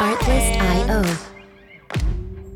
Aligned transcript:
Artlist.io. 0.00 1.02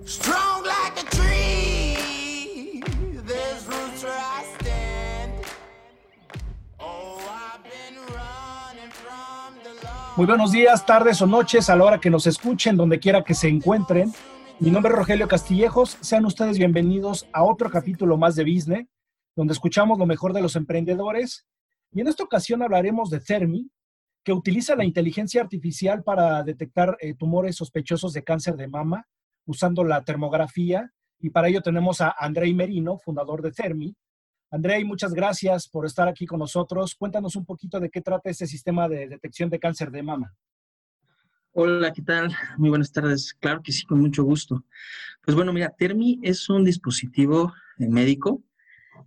Strong 0.07 0.63
like 0.65 1.01
a 1.01 1.05
tree. 1.11 2.81
There's 3.27 3.67
roots 3.67 4.05
where 4.05 4.13
I 4.13 4.45
stand. 4.61 5.33
Oh, 6.79 7.19
I've 7.29 7.65
been 7.65 7.97
running 8.15 8.91
from 8.93 9.55
the 9.65 9.75
law. 9.85 10.15
Muy 10.17 10.27
buenos 10.27 10.53
días, 10.53 10.87
tardes 10.87 11.21
o 11.21 11.27
noches 11.27 11.69
a 11.69 11.75
la 11.75 11.85
hora 11.85 12.01
que 12.01 12.11
nos 12.11 12.29
escuchen, 12.29 12.77
donde 12.77 13.01
quiera 13.01 13.25
que 13.25 13.35
se 13.35 13.49
encuentren. 13.49 14.13
Mi 14.61 14.71
nombre 14.71 14.93
es 14.93 14.99
Rogelio 14.99 15.27
Castillejos. 15.27 15.99
Sean 16.01 16.25
ustedes 16.25 16.59
bienvenidos 16.59 17.27
a 17.33 17.43
otro 17.43 17.71
capítulo 17.71 18.17
más 18.17 18.37
de 18.37 18.45
Business, 18.45 18.87
donde 19.35 19.53
escuchamos 19.53 19.99
lo 19.99 20.07
mejor 20.07 20.33
de 20.33 20.43
los 20.43 20.55
emprendedores. 20.55 21.45
Y 21.93 22.01
en 22.01 22.09
esta 22.09 22.25
ocasión 22.25 22.63
hablaremos 22.63 23.11
de 23.11 23.21
Cermi, 23.21 23.71
que 24.25 24.33
utiliza 24.33 24.77
la 24.77 24.85
inteligencia 24.85 25.43
artificial 25.43 26.03
para 26.03 26.43
detectar 26.43 26.97
eh, 27.01 27.15
tumores 27.15 27.57
sospechosos 27.57 28.13
de 28.13 28.25
cáncer 28.25 28.57
de 28.57 28.69
mama 28.69 29.07
usando 29.47 29.85
la 29.85 30.03
termografía. 30.03 30.91
Y 31.19 31.31
para 31.31 31.49
ello 31.49 31.61
tenemos 31.61 32.01
a 32.01 32.15
Andrei 32.19 32.55
Merino, 32.55 32.99
fundador 32.99 33.43
de 33.43 33.53
Cermi. 33.53 33.95
Andrei, 34.51 34.85
muchas 34.85 35.13
gracias 35.13 35.69
por 35.69 35.87
estar 35.87 36.09
aquí 36.09 36.27
con 36.27 36.39
nosotros. 36.39 36.95
Cuéntanos 36.95 37.37
un 37.37 37.45
poquito 37.45 37.81
de 37.81 37.91
qué 37.91 38.01
trata 38.01 38.31
este 38.31 38.47
sistema 38.47 38.89
de 38.89 39.09
detección 39.09 39.51
de 39.51 39.59
cáncer 39.59 39.91
de 39.91 40.03
mama. 40.03 40.35
Hola, 41.53 41.93
¿qué 41.93 42.03
tal? 42.03 42.35
Muy 42.57 42.71
buenas 42.71 42.93
tardes. 42.93 43.35
Claro 43.35 43.61
que 43.63 43.73
sí, 43.73 43.85
con 43.85 44.01
mucho 44.01 44.25
gusto. 44.25 44.65
Pues 45.23 45.35
bueno, 45.35 45.53
mira, 45.53 45.69
Termi 45.69 46.19
es 46.23 46.49
un 46.49 46.65
dispositivo 46.65 47.53
eh, 47.79 47.89
médico 47.89 48.43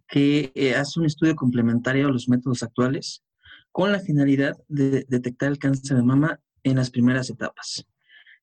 que 0.07 0.52
eh, 0.55 0.75
hace 0.75 0.99
un 0.99 1.05
estudio 1.05 1.35
complementario 1.35 2.07
a 2.07 2.12
los 2.12 2.27
métodos 2.30 2.63
actuales 2.63 3.23
con 3.71 3.91
la 3.91 3.99
finalidad 3.99 4.58
de 4.67 5.05
detectar 5.09 5.52
el 5.52 5.59
cáncer 5.59 5.98
de 5.98 6.03
mama 6.03 6.39
en 6.64 6.77
las 6.77 6.89
primeras 6.89 7.30
etapas. 7.30 7.86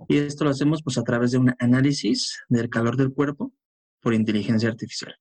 Y 0.08 0.18
esto 0.18 0.44
lo 0.44 0.50
hacemos 0.50 0.82
pues 0.82 0.98
a 0.98 1.04
través 1.04 1.30
de 1.30 1.38
un 1.38 1.54
análisis 1.58 2.42
del 2.48 2.68
calor 2.68 2.96
del 2.96 3.12
cuerpo 3.12 3.52
por 4.00 4.14
inteligencia 4.14 4.68
artificial. 4.68 5.14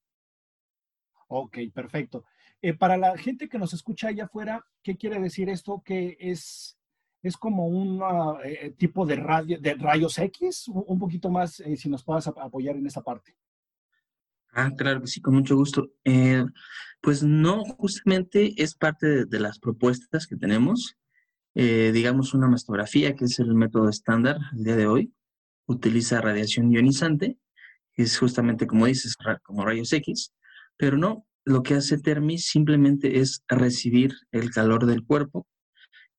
Ok, 1.28 1.60
perfecto. 1.74 2.26
Eh, 2.62 2.74
para 2.74 2.98
la 2.98 3.18
gente 3.18 3.48
que 3.48 3.58
nos 3.58 3.74
escucha 3.74 4.10
allá 4.10 4.26
afuera, 4.26 4.66
¿qué 4.84 4.98
quiere 4.98 5.20
decir 5.20 5.50
esto? 5.50 5.82
Que 5.84 6.18
es, 6.20 6.78
es 7.24 7.38
como 7.38 7.68
un 7.68 8.02
eh, 8.44 8.74
tipo 8.78 9.06
de, 9.06 9.16
radio, 9.16 9.60
de 9.60 9.76
rayos 9.76 10.18
X, 10.18 10.68
un, 10.68 11.00
poquito 11.00 11.30
más, 11.30 11.60
eh, 11.62 11.78
si 11.78 11.90
nos 11.90 12.04
puedas 12.04 12.28
ap- 12.28 12.40
apoyar 12.40 12.76
en 12.76 12.86
esa 12.86 13.02
parte. 13.02 13.36
Ah, 14.54 14.72
claro 14.76 15.02
que 15.02 15.08
sí, 15.08 15.22
con 15.22 15.36
mucho 15.36 15.56
gusto. 15.56 15.92
Eh, 16.04 16.44
pues 17.02 17.24
no, 17.24 17.64
justamente 17.64 18.54
es 18.62 18.76
parte 18.76 19.26
de, 19.26 19.40
las 19.40 19.60
propuestas 19.60 20.28
que 20.28 20.36
tenemos. 20.36 20.98
Eh, 21.56 21.92
digamos, 21.94 22.34
una 22.34 22.48
mastografía, 22.48 23.16
que 23.16 23.26
es 23.26 23.40
el 23.40 23.54
método 23.56 23.90
estándar 23.90 24.38
el 24.54 24.64
día 24.64 24.76
de 24.76 24.88
hoy, 24.88 25.14
utiliza 25.68 26.22
radiación 26.22 26.72
ionizante, 26.72 27.38
que 27.94 28.04
es 28.04 28.18
justamente 28.18 28.68
como 28.68 28.86
dices, 28.86 29.16
como 29.44 29.66
rayos 29.66 29.92
X, 29.94 30.34
pero 30.78 30.98
no, 30.98 31.26
lo 31.46 31.64
que 31.64 31.76
hace 31.76 31.98
Termi 31.98 32.38
simplemente 32.38 33.20
es 33.20 33.44
recibir 33.48 34.14
el 34.32 34.50
calor 34.52 34.86
del 34.86 35.06
cuerpo, 35.06 35.48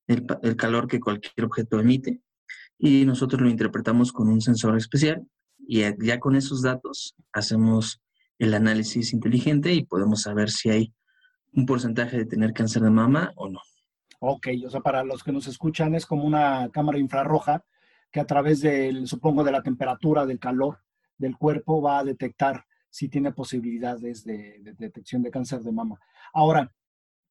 el, 0.06 0.26
el 0.42 0.56
calor 0.56 0.86
que 0.86 1.00
cualquier 1.00 1.46
objeto 1.46 1.80
emite, 1.80 2.20
y 2.78 3.04
nosotros 3.06 3.40
lo 3.40 3.48
interpretamos 3.48 4.12
con 4.12 4.28
un 4.28 4.40
sensor 4.40 4.76
especial, 4.76 5.26
y 5.58 5.80
ya 6.04 6.18
con 6.18 6.36
esos 6.36 6.62
datos 6.62 7.14
hacemos 7.32 8.02
el 8.42 8.54
análisis 8.54 9.12
inteligente 9.12 9.72
y 9.72 9.84
podemos 9.84 10.22
saber 10.22 10.50
si 10.50 10.68
hay 10.68 10.92
un 11.52 11.64
porcentaje 11.64 12.16
de 12.16 12.24
tener 12.24 12.52
cáncer 12.52 12.82
de 12.82 12.90
mama 12.90 13.32
o 13.36 13.48
no. 13.48 13.60
Ok, 14.18 14.48
o 14.66 14.70
sea, 14.70 14.80
para 14.80 15.04
los 15.04 15.22
que 15.22 15.30
nos 15.30 15.46
escuchan 15.46 15.94
es 15.94 16.06
como 16.06 16.24
una 16.24 16.68
cámara 16.72 16.98
infrarroja 16.98 17.64
que 18.10 18.18
a 18.18 18.26
través 18.26 18.60
del, 18.60 19.06
supongo, 19.06 19.44
de 19.44 19.52
la 19.52 19.62
temperatura, 19.62 20.26
del 20.26 20.40
calor 20.40 20.80
del 21.18 21.36
cuerpo 21.36 21.80
va 21.80 22.00
a 22.00 22.04
detectar 22.04 22.64
si 22.90 23.08
tiene 23.08 23.30
posibilidades 23.30 24.24
de, 24.24 24.58
de 24.60 24.74
detección 24.74 25.22
de 25.22 25.30
cáncer 25.30 25.60
de 25.60 25.70
mama. 25.70 26.00
Ahora, 26.32 26.74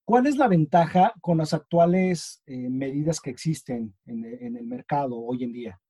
¿cuál 0.06 0.28
es 0.28 0.38
la 0.38 0.47
ventaja 0.47 1.14
con 1.19 1.40
las 1.40 1.53
actuales 1.53 2.41
eh, 2.46 2.69
medidas 2.69 3.19
que 3.19 3.31
existen 3.31 3.94
en, 4.06 4.24
en 4.24 4.56
el 4.56 4.66
mercado 4.66 5.19
hoy 5.19 5.44
en 5.44 5.52
día? 5.52 5.81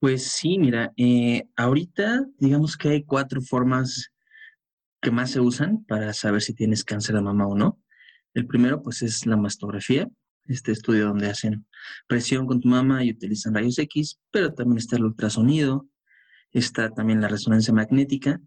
Pues 0.00 0.28
sí, 0.30 0.58
mira, 0.58 0.92
eh, 0.96 1.44
ahorita 1.56 2.24
digamos 2.38 2.76
que 2.76 2.88
hay 2.90 3.04
cuatro 3.04 3.40
formas 3.40 4.12
que 5.02 5.10
más 5.10 5.30
se 5.32 5.40
usan 5.40 5.84
para 5.86 6.12
saber 6.12 6.42
si 6.42 6.54
tienes 6.54 6.84
cáncer 6.84 7.16
de 7.16 7.22
mama 7.22 7.46
o 7.46 7.56
no. 7.56 7.80
El 8.34 8.46
primero, 8.46 8.82
pues, 8.82 9.02
es 9.02 9.26
la 9.26 9.36
mastografía, 9.36 10.08
este 10.46 10.72
estudio 10.72 11.06
donde 11.08 11.28
hacen 11.30 11.66
presión 12.06 12.46
con 12.46 12.60
tu 12.60 12.68
mama 12.68 13.04
y 13.04 13.10
utilizan 13.10 13.54
rayos 13.54 13.78
X, 13.78 14.18
pero 14.30 14.54
también 14.54 14.78
está 14.78 14.96
el 14.96 15.04
ultrasonido, 15.04 15.88
está 16.52 16.90
también 16.90 17.20
la 17.20 17.28
resonancia 17.28 17.74
magnética 17.74 18.40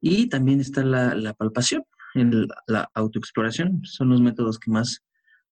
y 0.00 0.28
también 0.28 0.60
está 0.60 0.84
la, 0.84 1.34
palpación, 1.34 1.84
el- 2.14 2.48
la 2.66 2.90
autoexploración. 2.94 3.82
Son 3.84 4.08
los 4.10 4.20
métodos 4.22 4.58
que 4.58 4.70
más 4.70 5.02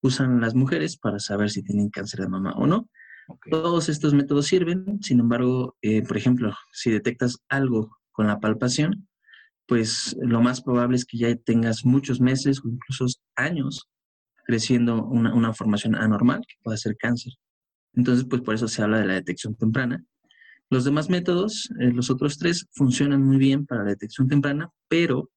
usan 0.02 0.40
las 0.40 0.54
mujeres 0.54 0.96
para 0.98 1.18
saber 1.18 1.50
si 1.50 1.62
tienen 1.62 1.90
cáncer 1.90 2.20
de 2.20 2.28
mama 2.28 2.52
o 2.56 2.66
no. 2.66 2.88
Todos 3.50 3.88
estos 3.88 4.14
métodos 4.14 4.46
sirven, 4.46 5.02
sin 5.02 5.20
embargo, 5.20 5.76
eh, 5.82 6.02
por 6.02 6.16
ejemplo, 6.16 6.54
si 6.72 6.90
detectas 6.90 7.38
algo 7.48 7.96
con 8.12 8.26
la 8.26 8.40
palpación, 8.40 9.08
pues 9.66 10.16
lo 10.20 10.42
más 10.42 10.60
probable 10.60 10.96
es 10.96 11.04
que 11.04 11.18
ya 11.18 11.34
tengas 11.36 11.84
muchos 11.84 12.20
meses 12.20 12.60
o 12.64 12.68
incluso 12.68 13.06
años 13.34 13.88
creciendo 14.46 15.04
una, 15.04 15.34
una 15.34 15.54
formación 15.54 15.94
anormal 15.94 16.40
que 16.46 16.56
pueda 16.62 16.76
ser 16.76 16.96
cáncer. 16.96 17.32
Entonces, 17.94 18.26
pues 18.28 18.42
por 18.42 18.54
eso 18.54 18.68
se 18.68 18.82
habla 18.82 18.98
de 18.98 19.06
la 19.06 19.14
detección 19.14 19.54
temprana. 19.54 20.04
Los 20.70 20.84
demás 20.84 21.08
métodos, 21.08 21.70
eh, 21.80 21.92
los 21.92 22.10
otros 22.10 22.38
tres, 22.38 22.66
funcionan 22.72 23.22
muy 23.22 23.38
bien 23.38 23.66
para 23.66 23.84
la 23.84 23.90
detección 23.90 24.28
temprana, 24.28 24.70
pero 24.88 25.30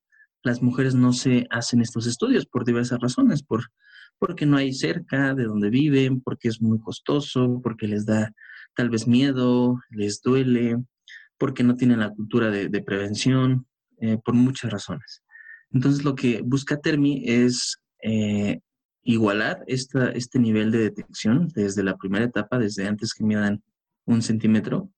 las 0.44 0.62
mujeres 0.62 0.96
no 0.96 1.14
se 1.14 1.46
hacen 1.50 1.82
estos 1.82 2.08
estudios 2.08 2.46
por 2.46 2.66
diversas 2.66 3.00
razones, 3.00 3.44
por, 3.44 3.66
porque 4.20 4.46
no 4.46 4.58
hay 4.58 4.74
cerca 4.74 5.34
de 5.34 5.46
donde 5.46 5.70
viven, 5.70 6.22
porque 6.22 6.48
es 6.48 6.62
muy 6.62 6.80
costoso, 6.80 7.60
porque 7.64 7.88
les 7.88 8.06
da 8.06 8.34
tal 8.76 8.90
vez 8.90 9.08
miedo, 9.08 9.80
les 9.90 10.22
duele, 10.22 10.78
porque 11.38 11.64
no 11.64 11.76
tienen 11.76 12.00
la 12.00 12.12
cultura 12.12 12.50
de, 12.50 12.70
de 12.70 12.82
prevención, 12.82 13.68
eh, 14.00 14.20
por 14.24 14.36
muchas 14.36 14.72
razones. 14.72 15.24
Entonces, 15.72 16.04
lo 16.04 16.14
que 16.14 16.42
busca 16.44 16.80
Termi 16.80 17.24
es 17.26 17.78
eh, 18.04 18.60
igualar 19.02 19.64
esta, 19.66 20.12
este 20.12 20.38
nivel 20.38 20.70
de 20.70 20.78
detección 20.78 21.48
desde 21.56 21.84
la 21.84 21.98
primera 21.98 22.26
etapa, 22.26 22.60
desde 22.60 22.88
antes 22.88 23.14
que 23.16 23.24
midan 23.24 23.64
un 24.06 24.22
centímetro, 24.22 24.92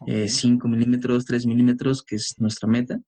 ok. 0.00 0.10
5 0.26 0.66
milímetros, 0.66 1.26
3 1.26 1.44
milímetros, 1.46 2.02
que 2.02 2.16
es 2.16 2.36
nuestra 2.38 2.68
meta. 2.68 2.98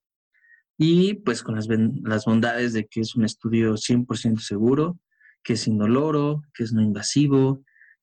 Y 0.77 1.15
pues 1.15 1.43
con 1.43 1.57
las, 1.57 1.67
las 2.03 2.27
bondades 2.27 2.75
de 2.75 2.87
que 2.87 3.01
es 3.01 3.15
un 3.17 3.25
estudio 3.25 3.75
100% 3.75 4.41
seguro, 4.41 4.99
que 5.43 5.55
es 5.55 5.67
indoloro, 5.67 6.43
que 6.55 6.65
es 6.65 6.73
no 6.73 6.83
invasivo, 6.83 7.63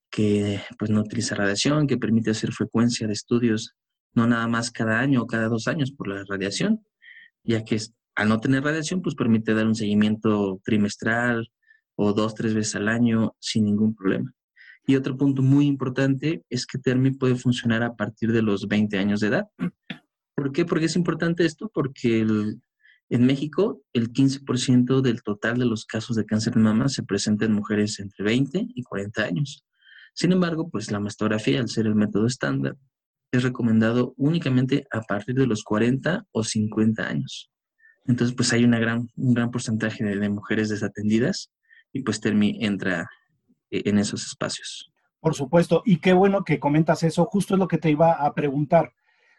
que 0.09 0.61
pues 0.77 0.91
no 0.91 1.01
utiliza 1.01 1.35
radiación, 1.35 1.87
que 1.87 1.97
permite 1.97 2.31
hacer 2.31 2.51
frecuencia 2.51 3.07
de 3.07 3.13
estudios 3.13 3.75
no 4.13 4.25
nada 4.27 4.47
más 4.47 4.71
cada 4.71 4.99
año 4.99 5.21
o 5.21 5.27
cada 5.27 5.47
dos 5.47 5.67
años 5.67 5.91
por 5.91 6.07
la 6.07 6.23
radiación, 6.27 6.83
ya 7.43 7.63
que 7.63 7.77
al 8.15 8.29
no 8.29 8.39
tener 8.39 8.63
radiación 8.63 9.01
pues 9.01 9.15
permite 9.15 9.53
dar 9.53 9.67
un 9.67 9.75
seguimiento 9.75 10.59
trimestral 10.63 11.51
o 11.95 12.13
dos, 12.13 12.33
tres 12.33 12.53
veces 12.53 12.75
al 12.75 12.87
año 12.87 13.35
sin 13.39 13.65
ningún 13.65 13.93
problema. 13.95 14.33
Y 14.87 14.95
otro 14.95 15.17
punto 15.17 15.41
muy 15.41 15.67
importante 15.67 16.43
es 16.49 16.65
que 16.65 16.79
Termi 16.79 17.11
puede 17.11 17.35
funcionar 17.35 17.83
a 17.83 17.95
partir 17.95 18.31
de 18.31 18.41
los 18.41 18.67
20 18.67 18.97
años 18.97 19.19
de 19.19 19.27
edad. 19.27 19.47
¿Por 20.33 20.51
qué? 20.51 20.65
Porque 20.65 20.85
es 20.85 20.95
importante 20.95 21.45
esto, 21.45 21.69
porque 21.73 22.21
el- 22.21 22.61
en 23.09 23.25
México 23.25 23.81
el 23.93 24.11
15% 24.11 25.01
del 25.01 25.23
total 25.23 25.57
de 25.57 25.65
los 25.65 25.85
casos 25.85 26.15
de 26.15 26.25
cáncer 26.25 26.53
de 26.53 26.61
mama 26.61 26.89
se 26.89 27.03
presenta 27.03 27.45
en 27.45 27.53
mujeres 27.53 27.99
entre 27.99 28.23
20 28.25 28.67
y 28.73 28.83
40 28.83 29.23
años. 29.23 29.63
Sin 30.13 30.31
embargo, 30.31 30.69
pues 30.69 30.91
la 30.91 30.99
mastografía, 30.99 31.59
al 31.59 31.69
ser 31.69 31.85
el 31.85 31.95
método 31.95 32.25
estándar, 32.27 32.75
es 33.31 33.43
recomendado 33.43 34.13
únicamente 34.17 34.87
a 34.91 35.01
partir 35.01 35.35
de 35.35 35.47
los 35.47 35.63
40 35.63 36.25
o 36.31 36.43
50 36.43 37.07
años. 37.07 37.51
Entonces, 38.05 38.35
pues 38.35 38.51
hay 38.53 38.63
una 38.63 38.79
gran, 38.79 39.09
un 39.15 39.33
gran 39.33 39.51
porcentaje 39.51 40.03
de, 40.03 40.29
mujeres 40.29 40.69
desatendidas 40.69 41.51
y 41.91 42.03
pues 42.03 42.19
Termi 42.21 42.57
entra 42.61 43.09
eh, 43.69 43.83
en 43.85 43.99
esos 43.99 44.25
espacios. 44.25 44.91
Por 45.19 45.35
supuesto, 45.35 45.83
y 45.85 45.97
qué 45.97 46.13
bueno 46.13 46.43
que 46.43 46.59
comentas 46.59 47.03
eso, 47.03 47.25
justo 47.25 47.55
es 47.55 47.59
lo 47.59 47.67
que 47.67 47.77
te 47.77 47.91
iba 47.91 48.13
a 48.13 48.33
preguntar. 48.33 48.93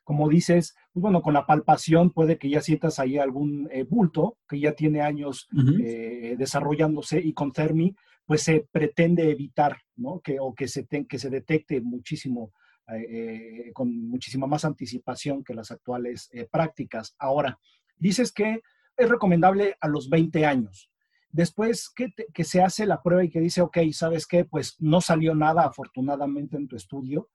Como 0.09 0.27
dices, 0.31 0.75
pues 0.95 1.03
bueno, 1.03 1.21
con 1.21 1.35
la 1.35 1.45
palpación 1.45 2.13
puede 2.15 2.39
que 2.39 2.49
ya 2.49 2.63
sientas 2.63 2.99
ahí 2.99 3.19
algún 3.19 3.69
eh, 3.71 3.83
bulto 3.83 4.39
que 4.49 4.59
ya 4.59 4.73
tiene 4.73 5.03
años 5.03 5.47
eh, 5.85 6.35
desarrollándose 6.39 7.21
y 7.21 7.35
con 7.35 7.53
Termi, 7.53 7.95
pues 8.25 8.41
se 8.43 8.67
pretende 8.73 9.31
evitar, 9.31 9.77
¿no? 9.97 10.21
Que, 10.21 10.41
o 10.41 10.55
que 10.55 10.67
se, 10.67 10.87
que 10.87 11.19
se 11.19 11.29
detecte 11.29 11.83
muchísimo, 11.83 12.53
eh, 12.91 13.71
con 13.75 14.09
muchísima 14.09 14.47
más 14.47 14.65
anticipación 14.65 15.45
que 15.45 15.53
las 15.55 15.71
actuales 15.71 16.31
prácticas. 16.51 17.15
Ahora, 17.19 17.59
dices 17.99 18.33
que 18.33 18.63
es 18.97 19.09
recomendable 19.11 19.77
a 19.79 19.89
los 19.89 20.09
20 20.09 20.47
años. 20.47 20.91
Después 21.31 21.91
que, 21.95 22.09
te- 22.09 22.29
que 22.33 22.45
se 22.45 22.63
hace 22.63 22.87
la 22.87 23.03
prueba 23.03 23.25
y 23.25 23.29
que 23.29 23.41
dice, 23.41 23.61
ok, 23.61 23.77
¿sabes 23.93 24.27
qué? 24.27 24.47
Pues 24.47 24.77
no 24.81 25.03
salió 25.03 25.35
nada 25.35 25.65
afortunadamente 25.67 26.57
en 26.57 26.67
tu 26.67 26.77
estudio. 26.77 27.29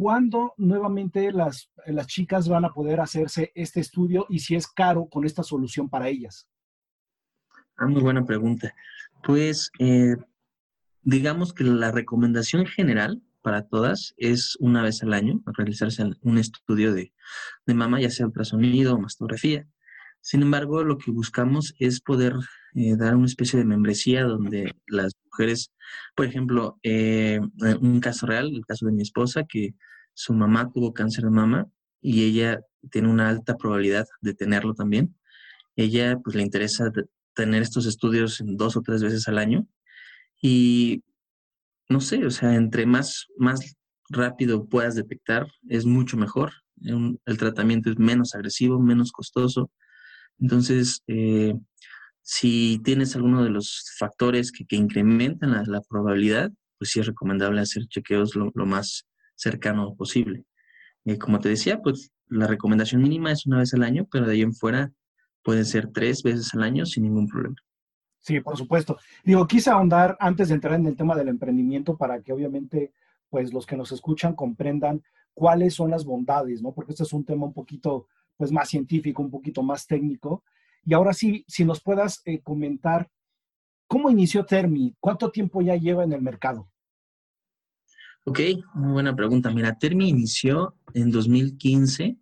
¿Cuándo 0.00 0.54
nuevamente 0.56 1.30
las, 1.30 1.70
las 1.84 2.06
chicas 2.06 2.48
van 2.48 2.64
a 2.64 2.72
poder 2.72 3.00
hacerse 3.00 3.52
este 3.54 3.80
estudio 3.80 4.24
y 4.30 4.38
si 4.38 4.54
es 4.54 4.66
caro 4.66 5.06
con 5.10 5.26
esta 5.26 5.42
solución 5.42 5.90
para 5.90 6.08
ellas? 6.08 6.48
Ah, 7.76 7.86
muy 7.86 8.00
buena 8.00 8.24
pregunta. 8.24 8.72
Pues 9.22 9.70
eh, 9.78 10.16
digamos 11.02 11.52
que 11.52 11.64
la 11.64 11.92
recomendación 11.92 12.64
general 12.64 13.22
para 13.42 13.68
todas 13.68 14.14
es 14.16 14.56
una 14.58 14.82
vez 14.82 15.02
al 15.02 15.12
año 15.12 15.42
realizarse 15.44 16.02
un 16.22 16.38
estudio 16.38 16.94
de, 16.94 17.12
de 17.66 17.74
mama, 17.74 18.00
ya 18.00 18.08
sea 18.08 18.24
ultrasonido 18.24 18.94
o 18.94 18.98
mastografía. 18.98 19.68
Sin 20.22 20.40
embargo, 20.40 20.82
lo 20.82 20.96
que 20.96 21.10
buscamos 21.10 21.74
es 21.78 22.00
poder 22.00 22.36
eh, 22.74 22.96
dar 22.96 23.16
una 23.16 23.26
especie 23.26 23.58
de 23.58 23.66
membresía 23.66 24.24
donde 24.24 24.74
las 24.86 25.12
mujeres, 25.26 25.74
por 26.14 26.24
ejemplo, 26.24 26.78
eh, 26.84 27.38
un 27.82 28.00
caso 28.00 28.26
real, 28.26 28.46
el 28.46 28.64
caso 28.64 28.86
de 28.86 28.92
mi 28.92 29.02
esposa, 29.02 29.44
que 29.44 29.74
su 30.14 30.32
mamá 30.34 30.70
tuvo 30.72 30.92
cáncer 30.92 31.24
de 31.24 31.30
mama 31.30 31.66
y 32.00 32.24
ella 32.24 32.60
tiene 32.90 33.08
una 33.08 33.28
alta 33.28 33.56
probabilidad 33.56 34.06
de 34.20 34.34
tenerlo 34.34 34.74
también. 34.74 35.16
Ella 35.76 36.18
pues 36.22 36.36
le 36.36 36.42
interesa 36.42 36.90
tener 37.34 37.62
estos 37.62 37.86
estudios 37.86 38.42
dos 38.44 38.76
o 38.76 38.82
tres 38.82 39.02
veces 39.02 39.28
al 39.28 39.38
año 39.38 39.66
y 40.42 41.02
no 41.88 42.00
sé, 42.00 42.24
o 42.24 42.30
sea, 42.30 42.54
entre 42.54 42.86
más, 42.86 43.26
más 43.36 43.76
rápido 44.08 44.68
puedas 44.68 44.94
detectar, 44.94 45.46
es 45.68 45.86
mucho 45.86 46.16
mejor. 46.16 46.52
El 46.76 47.36
tratamiento 47.38 47.90
es 47.90 47.98
menos 47.98 48.34
agresivo, 48.34 48.80
menos 48.80 49.12
costoso. 49.12 49.70
Entonces, 50.38 51.02
eh, 51.08 51.54
si 52.22 52.80
tienes 52.84 53.16
alguno 53.16 53.42
de 53.42 53.50
los 53.50 53.84
factores 53.98 54.52
que, 54.52 54.64
que 54.64 54.76
incrementan 54.76 55.50
la, 55.50 55.64
la 55.66 55.80
probabilidad, 55.82 56.50
pues 56.78 56.92
sí 56.92 57.00
es 57.00 57.06
recomendable 57.06 57.60
hacer 57.60 57.86
chequeos 57.88 58.36
lo, 58.36 58.50
lo 58.54 58.66
más 58.66 59.04
cercano 59.40 59.94
posible. 59.94 60.44
Eh, 61.04 61.18
como 61.18 61.38
te 61.38 61.48
decía, 61.48 61.80
pues 61.80 62.12
la 62.28 62.46
recomendación 62.46 63.02
mínima 63.02 63.32
es 63.32 63.46
una 63.46 63.58
vez 63.58 63.72
al 63.74 63.82
año, 63.82 64.06
pero 64.10 64.26
de 64.26 64.34
ahí 64.34 64.42
en 64.42 64.54
fuera 64.54 64.92
pueden 65.42 65.64
ser 65.64 65.88
tres 65.88 66.22
veces 66.22 66.54
al 66.54 66.62
año 66.62 66.84
sin 66.84 67.04
ningún 67.04 67.26
problema. 67.26 67.56
Sí, 68.20 68.38
por 68.40 68.56
supuesto. 68.56 68.98
Digo, 69.24 69.46
quise 69.46 69.70
ahondar 69.70 70.16
antes 70.20 70.48
de 70.48 70.54
entrar 70.54 70.74
en 70.74 70.86
el 70.86 70.96
tema 70.96 71.16
del 71.16 71.28
emprendimiento 71.28 71.96
para 71.96 72.20
que 72.22 72.32
obviamente, 72.32 72.92
pues 73.30 73.52
los 73.52 73.64
que 73.64 73.76
nos 73.76 73.92
escuchan 73.92 74.34
comprendan 74.34 75.02
cuáles 75.32 75.74
son 75.74 75.90
las 75.90 76.04
bondades, 76.04 76.60
¿no? 76.60 76.72
Porque 76.72 76.92
este 76.92 77.04
es 77.04 77.12
un 77.14 77.24
tema 77.24 77.46
un 77.46 77.54
poquito, 77.54 78.08
pues 78.36 78.52
más 78.52 78.68
científico, 78.68 79.22
un 79.22 79.30
poquito 79.30 79.62
más 79.62 79.86
técnico. 79.86 80.44
Y 80.84 80.92
ahora 80.92 81.14
sí, 81.14 81.44
si 81.48 81.64
nos 81.64 81.82
puedas 81.82 82.20
eh, 82.26 82.42
comentar, 82.42 83.08
¿cómo 83.86 84.10
inició 84.10 84.44
Termi? 84.44 84.94
¿Cuánto 85.00 85.30
tiempo 85.30 85.62
ya 85.62 85.76
lleva 85.76 86.04
en 86.04 86.12
el 86.12 86.20
mercado? 86.20 86.69
Ok, 88.30 88.38
muy 88.74 88.92
buena 88.92 89.16
pregunta. 89.16 89.50
Mira, 89.50 89.76
Termi 89.76 90.08
inició 90.08 90.76
en 90.94 91.10
2015 91.10 92.16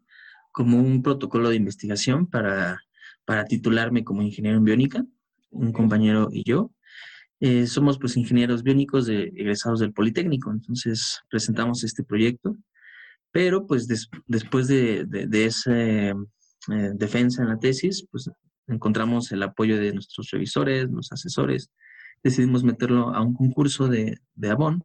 como 0.52 0.81
un 0.81 1.02
protocolo 1.02 1.50
de 1.50 1.56
investigación 1.56 2.26
para, 2.26 2.81
para 3.26 3.44
titularme 3.44 4.05
como 4.05 4.22
ingeniero 4.22 4.56
en 4.56 4.64
biónica, 4.64 5.05
un 5.50 5.70
compañero 5.70 6.31
y 6.32 6.44
yo. 6.49 6.72
Eh, 7.40 7.66
somos 7.66 7.99
pues 7.99 8.16
ingenieros 8.16 8.62
biónicos 8.62 9.05
de, 9.05 9.25
egresados 9.37 9.81
del 9.81 9.93
Politécnico, 9.93 10.50
entonces 10.50 11.20
presentamos 11.28 11.84
este 11.84 12.02
proyecto, 12.05 12.56
pero 13.31 13.66
pues 13.66 13.87
des- 13.87 14.08
después 14.26 14.66
de, 14.66 15.04
de, 15.04 15.26
de 15.26 15.44
esa 15.44 15.76
eh, 15.78 16.14
defensa 16.94 17.43
en 17.43 17.50
la 17.50 17.58
tesis, 17.58 18.06
pues 18.11 18.31
encontramos 18.66 19.31
el 19.31 19.43
apoyo 19.43 19.76
de 19.76 19.93
nuestros 19.93 20.31
revisores, 20.31 20.88
los 20.90 21.12
asesores, 21.12 21.70
decidimos 22.25 22.64
meterlo 22.64 23.14
a 23.14 23.20
un 23.20 23.34
concurso 23.34 23.88
de, 23.88 24.16
de 24.34 24.49
Avon 24.49 24.82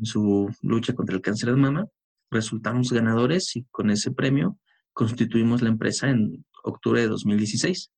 en 0.00 0.06
su 0.06 0.50
lucha 0.62 0.94
contra 0.94 1.14
el 1.14 1.22
cáncer 1.22 1.50
de 1.50 1.56
mama, 1.56 1.86
resultamos 2.30 2.92
ganadores 2.92 3.54
y 3.56 3.64
con 3.70 3.90
ese 3.90 4.10
premio 4.10 4.58
constituimos 4.92 5.62
la 5.62 5.68
empresa 5.68 6.08
en 6.08 6.44
octubre 6.64 7.02
de 7.02 7.08
2016. 7.08 7.92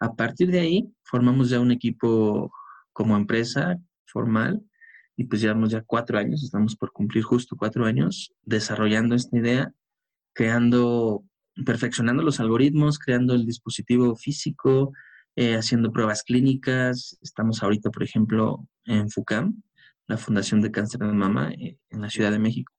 A 0.00 0.14
partir 0.14 0.50
de 0.50 0.60
ahí 0.60 0.88
formamos 1.02 1.50
ya 1.50 1.60
un 1.60 1.72
equipo 1.72 2.52
como 2.92 3.16
empresa 3.16 3.76
formal 4.06 4.62
y 5.16 5.24
pues 5.24 5.42
llevamos 5.42 5.70
ya 5.70 5.82
cuatro 5.82 6.18
años, 6.18 6.44
estamos 6.44 6.76
por 6.76 6.92
cumplir 6.92 7.24
justo 7.24 7.56
cuatro 7.56 7.84
años 7.84 8.32
desarrollando 8.42 9.16
esta 9.16 9.36
idea, 9.36 9.72
creando, 10.32 11.24
perfeccionando 11.66 12.22
los 12.22 12.38
algoritmos, 12.38 13.00
creando 13.00 13.34
el 13.34 13.44
dispositivo 13.44 14.14
físico, 14.14 14.92
eh, 15.34 15.54
haciendo 15.56 15.90
pruebas 15.90 16.22
clínicas. 16.22 17.18
Estamos 17.20 17.62
ahorita, 17.62 17.90
por 17.90 18.04
ejemplo, 18.04 18.68
en 18.84 19.10
FUCAM, 19.10 19.60
la 20.08 20.16
Fundación 20.16 20.60
de 20.60 20.72
Cáncer 20.72 21.00
de 21.00 21.12
Mama 21.12 21.52
eh, 21.52 21.78
en 21.90 22.00
la 22.00 22.10
Ciudad 22.10 22.32
de 22.32 22.38
México. 22.38 22.72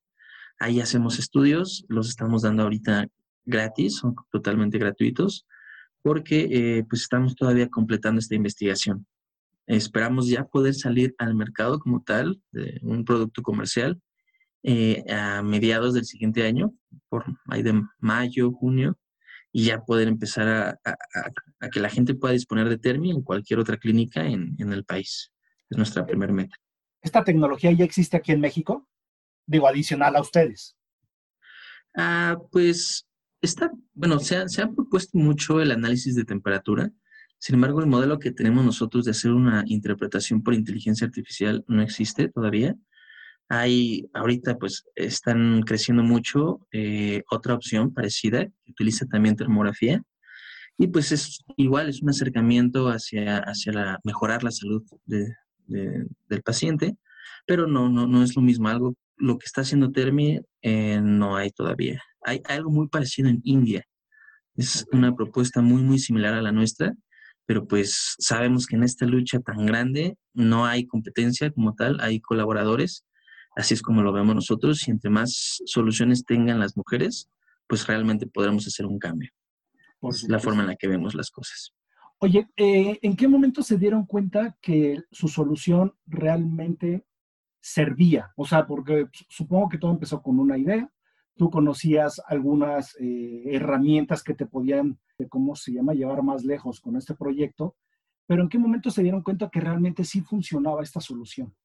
Ahí 0.60 0.82
hacemos 0.82 1.20
estudios, 1.20 1.86
los 1.88 2.10
estamos 2.10 2.42
dando 2.42 2.64
ahorita 2.64 3.08
gratis, 3.46 3.96
son 3.98 4.16
totalmente 4.32 4.78
gratuitos, 4.78 5.46
porque 6.02 6.48
eh, 6.52 6.84
pues 6.90 7.04
estamos 7.04 7.36
todavía 7.36 7.70
completando 7.70 8.20
esta 8.20 8.36
investigación. 8.36 9.06
Esperamos 9.68 10.28
ya 10.28 10.46
poder 10.46 10.74
salir 10.74 11.14
al 11.20 11.36
mercado 11.36 11.80
como 11.80 12.02
tal, 12.02 12.42
de 12.52 12.80
un 12.82 13.06
producto 13.06 13.44
comercial, 13.44 14.02
eh, 14.64 15.06
a 15.10 15.44
mediados 15.44 15.94
del 15.94 16.06
siguiente 16.06 16.46
año, 16.46 16.74
por 17.08 17.26
ahí 17.48 17.62
de 17.62 17.82
mayo, 18.00 18.52
junio, 18.52 18.98
y 19.52 19.66
ya 19.66 19.84
poder 19.84 20.08
empezar 20.08 20.48
a, 20.48 20.70
a, 20.84 20.96
a, 21.62 21.70
que 21.70 21.80
la 21.80 21.90
gente 21.90 22.16
pueda 22.16 22.34
disponer 22.34 22.68
de 22.70 22.78
Termi 22.78 23.12
en 23.12 23.22
cualquier 23.22 23.60
otra 23.60 23.78
clínica 23.78 24.26
en, 24.26 24.56
en 24.58 24.74
el 24.74 24.84
país. 24.84 25.32
Es 25.70 25.78
nuestra 25.78 26.06
primera 26.06 26.34
meta. 26.34 26.56
¿Esta 27.02 27.24
tecnología 27.24 27.72
ya 27.72 27.86
existe 27.86 28.18
aquí 28.18 28.32
en 28.32 28.42
México? 28.42 28.88
Digo, 29.46 29.68
adicional 29.68 30.16
a 30.16 30.22
ustedes. 30.22 30.76
Ah, 31.96 32.38
pues 32.52 33.08
está, 33.42 33.72
bueno, 33.94 34.20
se 34.20 34.38
ha, 34.38 34.68
propuesto 34.68 35.18
mucho 35.18 35.62
el 35.62 35.72
análisis 35.72 36.16
de 36.16 36.26
temperatura. 36.26 36.92
Sin 37.38 37.56
embargo, 37.56 37.80
el 37.80 37.88
modelo 37.88 38.20
que 38.20 38.32
tenemos 38.32 38.66
nosotros 38.66 39.06
de 39.06 39.12
hacer 39.12 39.32
una 39.32 39.64
interpretación 39.66 40.44
por 40.44 40.54
inteligencia 40.54 41.08
artificial 41.08 41.64
no 41.68 41.82
existe 41.82 42.28
todavía. 42.28 42.76
Hay, 43.48 44.08
ahorita 44.14 44.58
pues 44.58 44.84
están 44.96 45.64
creciendo 45.64 46.04
mucho 46.04 46.68
eh, 46.72 47.24
otra 47.32 47.56
opción 47.56 47.94
parecida 47.94 48.46
que 48.46 48.72
utiliza 48.72 49.08
también 49.08 49.36
termografía 49.36 50.04
y 50.78 50.88
pues 50.88 51.12
es 51.12 51.44
igual, 51.58 51.90
es 51.90 52.02
un 52.02 52.10
acercamiento 52.10 52.88
hacia, 52.88 53.40
hacia 53.40 53.74
la, 53.74 54.00
mejorar 54.04 54.44
la 54.44 54.52
salud 54.52 54.84
de, 55.06 55.28
de, 55.70 56.06
del 56.28 56.42
paciente, 56.42 56.98
pero 57.46 57.68
no, 57.68 57.90
no, 57.90 58.08
no 58.08 58.24
es 58.24 58.36
lo 58.36 58.42
mismo. 58.42 58.68
Algo, 58.68 58.96
lo 59.18 59.38
que 59.38 59.46
está 59.46 59.62
haciendo 59.62 59.92
Termi 59.92 60.40
eh, 60.62 61.00
no 61.02 61.36
hay 61.36 61.52
todavía. 61.52 62.02
Hay 62.26 62.42
algo 62.46 62.70
muy 62.70 62.88
parecido 62.88 63.30
en 63.30 63.42
India. 63.44 63.86
Es 64.56 64.86
una 64.92 65.16
propuesta 65.16 65.62
muy, 65.62 65.84
muy 65.84 66.00
similar 66.00 66.34
a 66.34 66.42
la 66.42 66.52
nuestra, 66.52 66.94
pero 67.46 67.68
pues 67.68 68.16
sabemos 68.20 68.68
que 68.68 68.76
en 68.76 68.84
esta 68.84 69.06
lucha 69.06 69.40
tan 69.40 69.66
grande 69.66 70.18
no 70.34 70.66
hay 70.66 70.86
competencia 70.86 71.50
como 71.52 71.74
tal, 71.74 72.00
hay 72.02 72.20
colaboradores, 72.20 73.06
así 73.56 73.74
es 73.74 73.82
como 73.82 74.04
lo 74.04 74.14
vemos 74.14 74.36
nosotros, 74.36 74.88
y 74.88 74.92
entre 74.92 75.10
más 75.10 75.62
soluciones 75.66 76.26
tengan 76.26 76.60
las 76.60 76.78
mujeres, 76.78 77.30
pues 77.68 77.88
realmente 77.88 78.28
podremos 78.28 78.68
hacer 78.68 78.86
un 78.86 79.00
cambio. 79.00 79.32
Es 80.04 80.30
la 80.30 80.40
forma 80.40 80.62
en 80.62 80.68
la 80.68 80.76
que 80.76 80.88
vemos 80.88 81.16
las 81.16 81.32
cosas. 81.32 81.74
Oye, 82.22 82.50
eh, 82.58 83.00
¿en 83.02 83.16
qué 83.16 83.30
momento 83.30 83.64
se 83.64 83.78
dieron 83.78 84.06
cuenta 84.06 84.58
que 84.62 85.02
su 85.10 85.30
solución 85.30 85.94
realmente 86.06 87.06
servía? 87.62 88.34
O 88.36 88.46
sea, 88.46 88.68
porque 88.68 89.08
supongo 89.30 89.70
que 89.70 89.78
todo 89.78 89.92
empezó 89.92 90.22
con 90.22 90.38
una 90.38 90.58
idea, 90.58 90.92
tú 91.38 91.50
conocías 91.50 92.22
algunas 92.28 92.94
eh, 93.00 93.44
herramientas 93.46 94.22
que 94.22 94.34
te 94.34 94.46
podían, 94.46 95.00
¿cómo 95.30 95.56
se 95.56 95.72
llama?, 95.72 95.94
llevar 95.94 96.22
más 96.22 96.44
lejos 96.44 96.82
con 96.82 96.98
este 96.98 97.16
proyecto, 97.16 97.78
pero 98.28 98.44
¿en 98.44 98.50
qué 98.50 98.60
momento 98.60 98.92
se 98.92 99.02
dieron 99.02 99.24
cuenta 99.24 99.50
que 99.50 99.62
realmente 99.62 100.04
sí 100.04 100.20
funcionaba 100.20 100.84
esta 100.84 101.00
solución? 101.00 101.56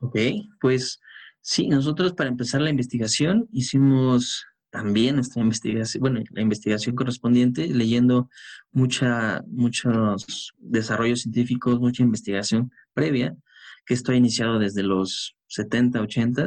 Ok, 0.00 0.16
pues 0.60 1.00
sí, 1.40 1.68
nosotros 1.68 2.12
para 2.14 2.28
empezar 2.28 2.60
la 2.60 2.70
investigación 2.70 3.48
hicimos 3.52 4.44
también 4.72 5.16
nuestra 5.16 5.42
investigación, 5.42 6.00
bueno, 6.00 6.20
la 6.30 6.40
investigación 6.40 6.96
correspondiente, 6.96 7.66
leyendo 7.66 8.30
mucha, 8.72 9.44
muchos 9.46 10.54
desarrollos 10.58 11.20
científicos, 11.20 11.78
mucha 11.78 12.02
investigación 12.02 12.72
previa, 12.94 13.36
que 13.84 13.92
esto 13.92 14.12
ha 14.12 14.16
iniciado 14.16 14.58
desde 14.58 14.82
los 14.82 15.36
70, 15.48 16.00
80 16.00 16.46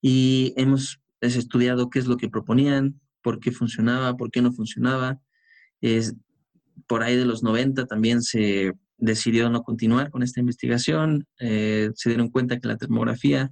y 0.00 0.54
hemos 0.56 1.00
estudiado 1.20 1.90
qué 1.90 1.98
es 1.98 2.06
lo 2.06 2.16
que 2.16 2.28
proponían, 2.28 3.00
por 3.20 3.40
qué 3.40 3.50
funcionaba, 3.50 4.16
por 4.16 4.30
qué 4.30 4.42
no 4.42 4.52
funcionaba. 4.52 5.20
Es, 5.80 6.14
por 6.86 7.02
ahí 7.02 7.16
de 7.16 7.24
los 7.24 7.42
90 7.42 7.86
también 7.86 8.22
se 8.22 8.74
decidió 8.96 9.50
no 9.50 9.64
continuar 9.64 10.10
con 10.10 10.22
esta 10.22 10.38
investigación, 10.38 11.26
eh, 11.40 11.90
se 11.96 12.10
dieron 12.10 12.28
cuenta 12.30 12.60
que 12.60 12.68
la 12.68 12.76
termografía 12.76 13.50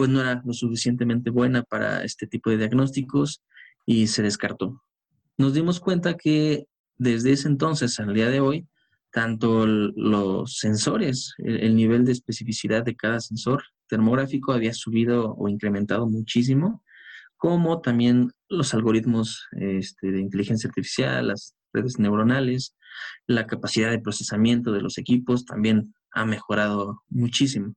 pues 0.00 0.08
no 0.08 0.22
era 0.22 0.40
lo 0.46 0.54
suficientemente 0.54 1.28
buena 1.28 1.62
para 1.62 2.02
este 2.04 2.26
tipo 2.26 2.48
de 2.48 2.56
diagnósticos 2.56 3.42
y 3.84 4.06
se 4.06 4.22
descartó. 4.22 4.82
Nos 5.36 5.52
dimos 5.52 5.78
cuenta 5.78 6.16
que 6.16 6.64
desde 6.96 7.32
ese 7.32 7.48
entonces 7.48 8.00
al 8.00 8.14
día 8.14 8.30
de 8.30 8.40
hoy 8.40 8.66
tanto 9.10 9.66
los 9.66 10.56
sensores, 10.56 11.34
el, 11.36 11.76
nivel 11.76 12.06
de 12.06 12.12
especificidad 12.12 12.82
de 12.82 12.96
cada 12.96 13.20
sensor 13.20 13.62
termográfico 13.88 14.54
había 14.54 14.72
subido 14.72 15.34
o 15.34 15.50
incrementado 15.50 16.06
muchísimo, 16.06 16.82
como 17.36 17.82
también 17.82 18.32
los 18.48 18.72
algoritmos 18.72 19.48
este, 19.52 20.12
de 20.12 20.20
inteligencia 20.22 20.68
artificial, 20.68 21.28
las 21.28 21.54
redes 21.74 21.98
neuronales, 21.98 22.74
la 23.26 23.46
capacidad 23.46 23.90
de 23.90 24.00
procesamiento 24.00 24.72
de 24.72 24.80
los 24.80 24.96
equipos 24.96 25.44
también 25.44 25.94
ha 26.12 26.24
mejorado 26.24 27.02
muchísimo. 27.10 27.74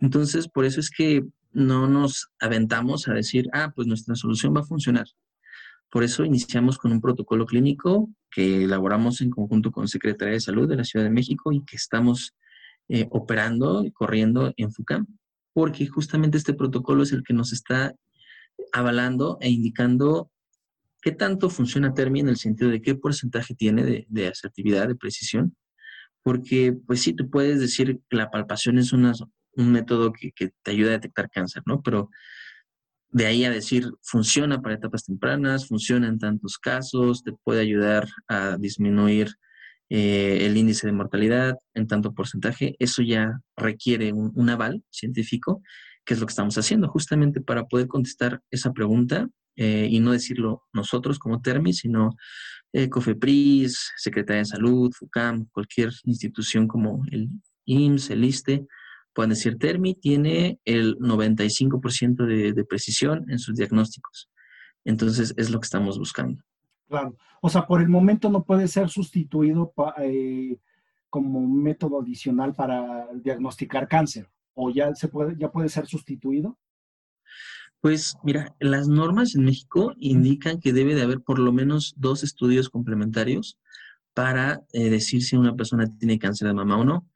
Entonces, 0.00 0.46
por 0.46 0.64
eso 0.64 0.78
es 0.78 0.90
que 0.90 1.24
no 1.52 1.88
nos 1.88 2.28
aventamos 2.40 3.08
a 3.08 3.14
decir, 3.14 3.48
ah, 3.52 3.72
pues 3.74 3.86
nuestra 3.86 4.14
solución 4.14 4.54
va 4.54 4.60
a 4.60 4.64
funcionar. 4.64 5.06
Por 5.90 6.04
eso 6.04 6.24
iniciamos 6.24 6.78
con 6.78 6.92
un 6.92 7.00
protocolo 7.00 7.46
clínico 7.46 8.10
que 8.30 8.64
elaboramos 8.64 9.20
en 9.20 9.30
conjunto 9.30 9.70
con 9.70 9.88
Secretaría 9.88 10.34
de 10.34 10.40
Salud 10.40 10.68
de 10.68 10.76
la 10.76 10.84
Ciudad 10.84 11.04
de 11.04 11.10
México 11.10 11.50
y 11.52 11.64
que 11.64 11.76
estamos 11.76 12.34
eh, 12.88 13.06
operando 13.10 13.84
y 13.84 13.90
corriendo 13.90 14.52
en 14.56 14.72
FUCAM, 14.72 15.06
porque 15.52 15.86
justamente 15.86 16.38
este 16.38 16.54
protocolo 16.54 17.02
es 17.02 17.12
el 17.12 17.22
que 17.22 17.34
nos 17.34 17.52
está 17.52 17.94
avalando 18.72 19.38
e 19.40 19.50
indicando 19.50 20.30
qué 21.00 21.12
tanto 21.12 21.50
funciona 21.50 21.94
Termi 21.94 22.20
en 22.20 22.28
el 22.28 22.36
sentido 22.36 22.70
de 22.70 22.82
qué 22.82 22.94
porcentaje 22.94 23.54
tiene 23.54 24.06
de, 24.08 24.26
asertividad, 24.26 24.88
de 24.88 24.96
precisión, 24.96 25.56
porque 26.22 26.76
pues 26.86 27.02
sí, 27.02 27.14
tú 27.14 27.30
puedes 27.30 27.60
decir 27.60 28.00
que 28.08 28.16
la 28.16 28.30
palpación 28.30 28.78
es 28.78 28.92
un 29.58 29.72
método 29.72 30.12
que, 30.12 30.32
te 30.62 30.70
ayuda 30.70 30.90
a 30.90 30.92
detectar 30.92 31.28
cáncer, 31.30 31.62
¿no? 31.66 31.82
Pero 31.82 32.10
de 33.10 33.26
ahí 33.26 33.44
a 33.44 33.50
decir, 33.50 33.90
funciona 34.02 34.62
para 34.62 34.76
etapas 34.76 35.04
tempranas, 35.04 35.66
funciona 35.66 36.08
en 36.08 36.18
tantos 36.18 36.58
casos, 36.58 37.24
te 37.24 37.32
puede 37.32 37.60
ayudar 37.60 38.08
a 38.28 38.56
disminuir 38.56 39.34
eh, 39.90 40.46
el 40.46 40.56
índice 40.56 40.86
de 40.86 40.92
mortalidad 40.92 41.56
en 41.74 41.86
tanto 41.86 42.14
porcentaje, 42.14 42.76
eso 42.78 43.02
ya 43.02 43.40
requiere 43.56 44.12
un, 44.12 44.50
aval 44.50 44.84
científico, 44.90 45.62
que 46.04 46.14
es 46.14 46.20
lo 46.20 46.26
que 46.26 46.32
estamos 46.32 46.56
haciendo, 46.58 46.88
justamente 46.88 47.40
para 47.40 47.66
poder 47.66 47.88
contestar 47.88 48.40
esa 48.50 48.72
pregunta 48.72 49.28
eh, 49.56 49.88
y 49.90 50.00
no 50.00 50.12
decirlo 50.12 50.62
nosotros 50.72 51.18
como 51.18 51.40
Termi, 51.40 51.72
sino 51.72 52.10
eh, 52.72 52.88
COFEPRIS, 52.88 53.92
Secretaría 53.96 54.40
de 54.40 54.44
Salud, 54.44 54.92
FUCAM, 54.92 55.46
cualquier 55.46 55.90
institución 56.04 56.68
como 56.68 57.02
el 57.10 57.30
IMSS, 57.64 58.10
el 58.10 58.24
ISTE, 58.24 58.66
pueden 59.12 59.30
decir, 59.30 59.58
Termi 59.58 59.94
tiene 59.94 60.60
el 60.64 60.96
95% 60.98 62.26
de, 62.26 62.52
de 62.52 62.64
precisión 62.64 63.24
en 63.30 63.38
sus 63.38 63.56
diagnósticos. 63.56 64.30
Entonces, 64.84 65.34
es 65.36 65.50
lo 65.50 65.60
que 65.60 65.66
estamos 65.66 65.98
buscando. 65.98 66.42
Claro. 66.88 67.16
O 67.40 67.48
sea, 67.48 67.66
por 67.66 67.80
el 67.80 67.88
momento 67.88 68.30
no 68.30 68.44
puede 68.44 68.68
ser 68.68 68.88
sustituido 68.88 69.72
eh, 70.00 70.58
como 71.10 71.46
método 71.46 72.00
adicional 72.00 72.54
para 72.54 73.06
diagnosticar 73.14 73.88
cáncer. 73.88 74.28
¿O 74.54 74.70
ya, 74.70 74.94
se 74.94 75.08
puede, 75.08 75.36
ya 75.38 75.52
puede 75.52 75.68
ser 75.68 75.86
sustituido? 75.86 76.58
Pues 77.80 78.16
mira, 78.24 78.56
las 78.58 78.88
normas 78.88 79.36
en 79.36 79.44
México 79.44 79.94
indican 79.98 80.58
que 80.58 80.72
debe 80.72 80.96
de 80.96 81.02
haber 81.02 81.20
por 81.20 81.38
lo 81.38 81.52
menos 81.52 81.94
dos 81.96 82.24
estudios 82.24 82.68
complementarios 82.68 83.56
para 84.14 84.62
eh, 84.72 84.90
decir 84.90 85.22
si 85.22 85.36
una 85.36 85.54
persona 85.54 85.86
tiene 85.98 86.18
cáncer 86.18 86.48
de 86.48 86.54
mama 86.54 86.78
o 86.78 86.84
no. 86.84 87.06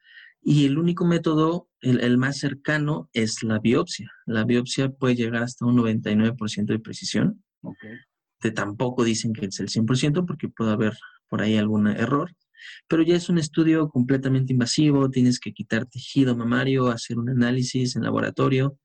Y 0.43 0.67
el 0.67 0.77
único 0.77 1.05
método, 1.05 1.69
el, 1.81 2.19
más 2.19 2.39
cercano, 2.39 3.09
es 3.13 3.45
la 3.45 3.61
biopsia. 3.61 4.11
La 4.27 4.45
biopsia 4.45 4.91
puede 4.91 5.15
llegar 5.15 5.45
hasta 5.45 5.65
un 5.65 5.77
99% 5.77 6.67
de 6.67 6.79
precisión. 6.81 7.45
Okay. 7.61 7.93
Te 8.41 8.51
tampoco 8.51 9.05
dicen 9.05 9.33
que 9.33 9.47
es 9.47 9.61
el 9.61 9.69
100% 9.69 10.27
porque 10.27 10.49
puede 10.49 10.73
haber 10.73 10.99
por 11.29 11.43
ahí 11.43 11.57
algún 11.57 11.87
error. 11.87 12.35
Pero 12.89 13.03
ya 13.05 13.15
es 13.15 13.29
un 13.29 13.39
estudio 13.39 13.89
completamente 13.89 14.53
invasivo, 14.53 15.11
tienes 15.11 15.39
que 15.39 15.53
quitar 15.53 15.87
tejido 15.87 16.37
mamario, 16.37 16.89
hacer 16.89 17.19
un 17.19 17.31
análisis 17.31 17.95
en 17.95 18.03
laboratorio. 18.03 18.77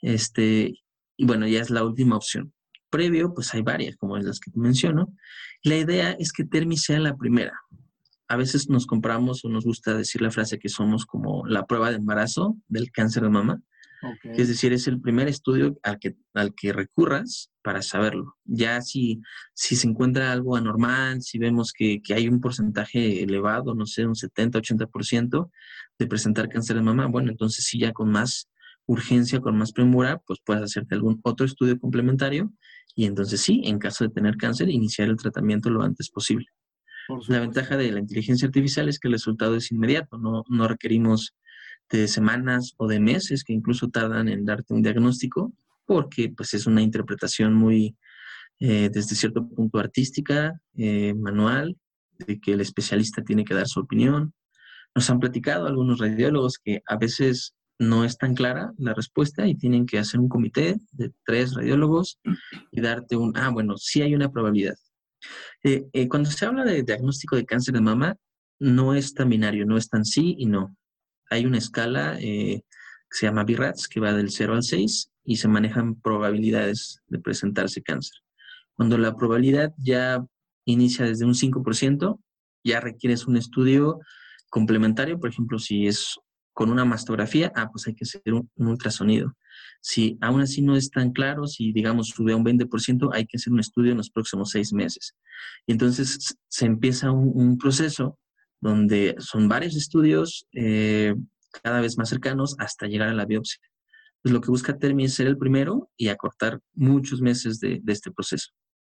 Este, 0.00 0.72
y 1.18 1.26
bueno, 1.26 1.46
ya 1.46 1.60
es 1.60 1.68
la 1.68 1.84
última 1.84 2.16
opción. 2.16 2.54
Previo, 2.88 3.34
pues 3.34 3.52
hay 3.52 3.60
varias, 3.60 3.96
como 3.96 4.16
las 4.16 4.40
que 4.40 4.50
te 4.50 4.58
menciono. 4.58 5.14
La 5.62 5.76
idea 5.76 6.12
es 6.12 6.32
que 6.32 6.44
Termi 6.44 6.78
sea 6.78 6.98
la 6.98 7.16
primera 7.16 7.63
a 8.34 8.36
veces 8.36 8.68
nos 8.68 8.86
compramos 8.86 9.44
o 9.44 9.48
nos 9.48 9.64
gusta 9.64 9.94
decir 9.94 10.20
la 10.20 10.30
frase 10.30 10.58
que 10.58 10.68
somos 10.68 11.06
como 11.06 11.46
la 11.46 11.66
prueba 11.66 11.90
de 11.90 11.96
embarazo 11.96 12.56
del 12.68 12.90
cáncer 12.90 13.22
de 13.22 13.30
mama. 13.30 13.62
Es 14.24 14.48
decir, 14.48 14.74
es 14.74 14.86
el 14.86 15.00
primer 15.00 15.28
estudio 15.28 15.78
al 15.82 15.98
que, 15.98 16.14
al 16.34 16.54
que 16.54 16.74
recurras 16.74 17.50
para 17.62 17.80
saberlo. 17.80 18.36
Ya 18.44 18.82
si, 18.82 19.22
si 19.54 19.76
se 19.76 19.88
encuentra 19.88 20.30
algo 20.30 20.56
anormal, 20.56 21.22
si 21.22 21.38
vemos 21.38 21.72
que, 21.72 22.02
que 22.02 22.12
hay 22.12 22.28
un 22.28 22.40
porcentaje 22.40 23.22
elevado, 23.22 23.74
no 23.74 23.86
sé, 23.86 24.04
un 24.04 24.14
70, 24.14 24.58
80% 24.58 25.50
de 25.98 26.06
presentar 26.06 26.50
cáncer 26.50 26.76
de 26.76 26.82
mama, 26.82 27.06
bueno, 27.06 27.30
entonces 27.30 27.64
sí 27.64 27.78
ya 27.78 27.92
con 27.92 28.10
más 28.10 28.50
urgencia, 28.84 29.40
con 29.40 29.56
más 29.56 29.72
premura, 29.72 30.20
pues 30.26 30.40
puedes 30.44 30.64
hacerte 30.64 30.96
algún 30.96 31.20
otro 31.22 31.46
estudio 31.46 31.78
complementario 31.78 32.52
y 32.94 33.06
entonces 33.06 33.40
sí, 33.40 33.62
en 33.64 33.78
caso 33.78 34.04
de 34.04 34.10
tener 34.10 34.36
cáncer, 34.36 34.68
iniciar 34.68 35.08
el 35.08 35.16
tratamiento 35.16 35.70
lo 35.70 35.82
antes 35.82 36.10
posible. 36.10 36.46
La 37.28 37.40
ventaja 37.40 37.76
de 37.76 37.92
la 37.92 38.00
inteligencia 38.00 38.46
artificial 38.46 38.88
es 38.88 38.98
que 38.98 39.08
el 39.08 39.14
resultado 39.14 39.56
es 39.56 39.70
inmediato, 39.70 40.18
no, 40.18 40.44
no 40.48 40.68
requerimos 40.68 41.34
de 41.90 42.08
semanas 42.08 42.74
o 42.78 42.88
de 42.88 43.00
meses 43.00 43.44
que 43.44 43.52
incluso 43.52 43.88
tardan 43.88 44.28
en 44.28 44.44
darte 44.44 44.74
un 44.74 44.82
diagnóstico, 44.82 45.52
porque 45.86 46.32
pues 46.34 46.54
es 46.54 46.66
una 46.66 46.82
interpretación 46.82 47.54
muy, 47.54 47.96
eh, 48.58 48.90
desde 48.92 49.14
cierto 49.14 49.46
punto 49.48 49.78
artística, 49.78 50.58
eh, 50.76 51.14
manual, 51.14 51.76
de 52.18 52.40
que 52.40 52.52
el 52.52 52.60
especialista 52.60 53.22
tiene 53.22 53.44
que 53.44 53.54
dar 53.54 53.68
su 53.68 53.80
opinión. 53.80 54.32
Nos 54.94 55.10
han 55.10 55.20
platicado 55.20 55.66
algunos 55.66 55.98
radiólogos 55.98 56.58
que 56.58 56.82
a 56.86 56.96
veces 56.96 57.54
no 57.78 58.04
es 58.04 58.16
tan 58.16 58.34
clara 58.34 58.72
la 58.78 58.94
respuesta 58.94 59.46
y 59.46 59.56
tienen 59.56 59.84
que 59.84 59.98
hacer 59.98 60.20
un 60.20 60.28
comité 60.28 60.76
de 60.92 61.12
tres 61.26 61.54
radiólogos 61.54 62.20
y 62.70 62.80
darte 62.80 63.16
un, 63.16 63.36
ah, 63.36 63.50
bueno, 63.50 63.76
sí 63.76 64.00
hay 64.00 64.14
una 64.14 64.30
probabilidad, 64.30 64.76
eh, 65.62 65.86
eh, 65.92 66.08
cuando 66.08 66.30
se 66.30 66.44
habla 66.46 66.64
de 66.64 66.82
diagnóstico 66.82 67.36
de 67.36 67.46
cáncer 67.46 67.74
de 67.74 67.80
mama, 67.80 68.16
no 68.58 68.94
es 68.94 69.14
tan 69.14 69.28
binario, 69.28 69.66
no 69.66 69.76
es 69.76 69.88
tan 69.88 70.04
sí 70.04 70.34
y 70.38 70.46
no. 70.46 70.76
Hay 71.30 71.46
una 71.46 71.58
escala 71.58 72.16
eh, 72.20 72.62
que 72.62 73.18
se 73.18 73.26
llama 73.26 73.44
BIRATS, 73.44 73.88
que 73.88 74.00
va 74.00 74.12
del 74.12 74.30
0 74.30 74.54
al 74.54 74.62
6 74.62 75.10
y 75.24 75.36
se 75.36 75.48
manejan 75.48 76.00
probabilidades 76.00 77.00
de 77.08 77.18
presentarse 77.18 77.82
cáncer. 77.82 78.18
Cuando 78.74 78.98
la 78.98 79.16
probabilidad 79.16 79.72
ya 79.78 80.24
inicia 80.64 81.06
desde 81.06 81.24
un 81.24 81.34
5%, 81.34 82.20
ya 82.62 82.80
requieres 82.80 83.26
un 83.26 83.36
estudio 83.36 84.00
complementario, 84.50 85.18
por 85.18 85.30
ejemplo, 85.30 85.58
si 85.58 85.86
es 85.86 86.16
con 86.52 86.70
una 86.70 86.84
mastografía, 86.84 87.52
ah, 87.56 87.70
pues 87.70 87.86
hay 87.86 87.94
que 87.94 88.04
hacer 88.04 88.22
un 88.32 88.48
ultrasonido. 88.56 89.34
Si 89.80 90.18
aún 90.20 90.40
así 90.40 90.62
no 90.62 90.76
es 90.76 90.90
tan 90.90 91.12
claro, 91.12 91.46
si 91.46 91.72
digamos 91.72 92.08
sube 92.08 92.32
a 92.32 92.36
un 92.36 92.44
20%, 92.44 93.10
hay 93.12 93.26
que 93.26 93.36
hacer 93.36 93.52
un 93.52 93.60
estudio 93.60 93.92
en 93.92 93.98
los 93.98 94.10
próximos 94.10 94.50
seis 94.50 94.72
meses. 94.72 95.14
Y 95.66 95.72
entonces 95.72 96.36
se 96.48 96.66
empieza 96.66 97.10
un, 97.10 97.58
proceso 97.58 98.18
donde 98.60 99.14
son 99.18 99.48
varios 99.48 99.76
estudios 99.76 100.46
eh, 100.52 101.14
cada 101.62 101.80
vez 101.80 101.98
más 101.98 102.08
cercanos 102.08 102.56
hasta 102.58 102.86
llegar 102.86 103.08
a 103.08 103.14
la 103.14 103.26
biopsia. 103.26 103.60
Pues 104.22 104.32
lo 104.32 104.40
que 104.40 104.50
busca 104.50 104.78
Termi 104.78 105.04
es 105.04 105.14
ser 105.14 105.26
el 105.26 105.36
primero 105.36 105.90
y 105.98 106.08
acortar 106.08 106.58
muchos 106.72 107.20
meses 107.20 107.60
de, 107.60 107.82
este 107.86 108.10
proceso. 108.10 108.52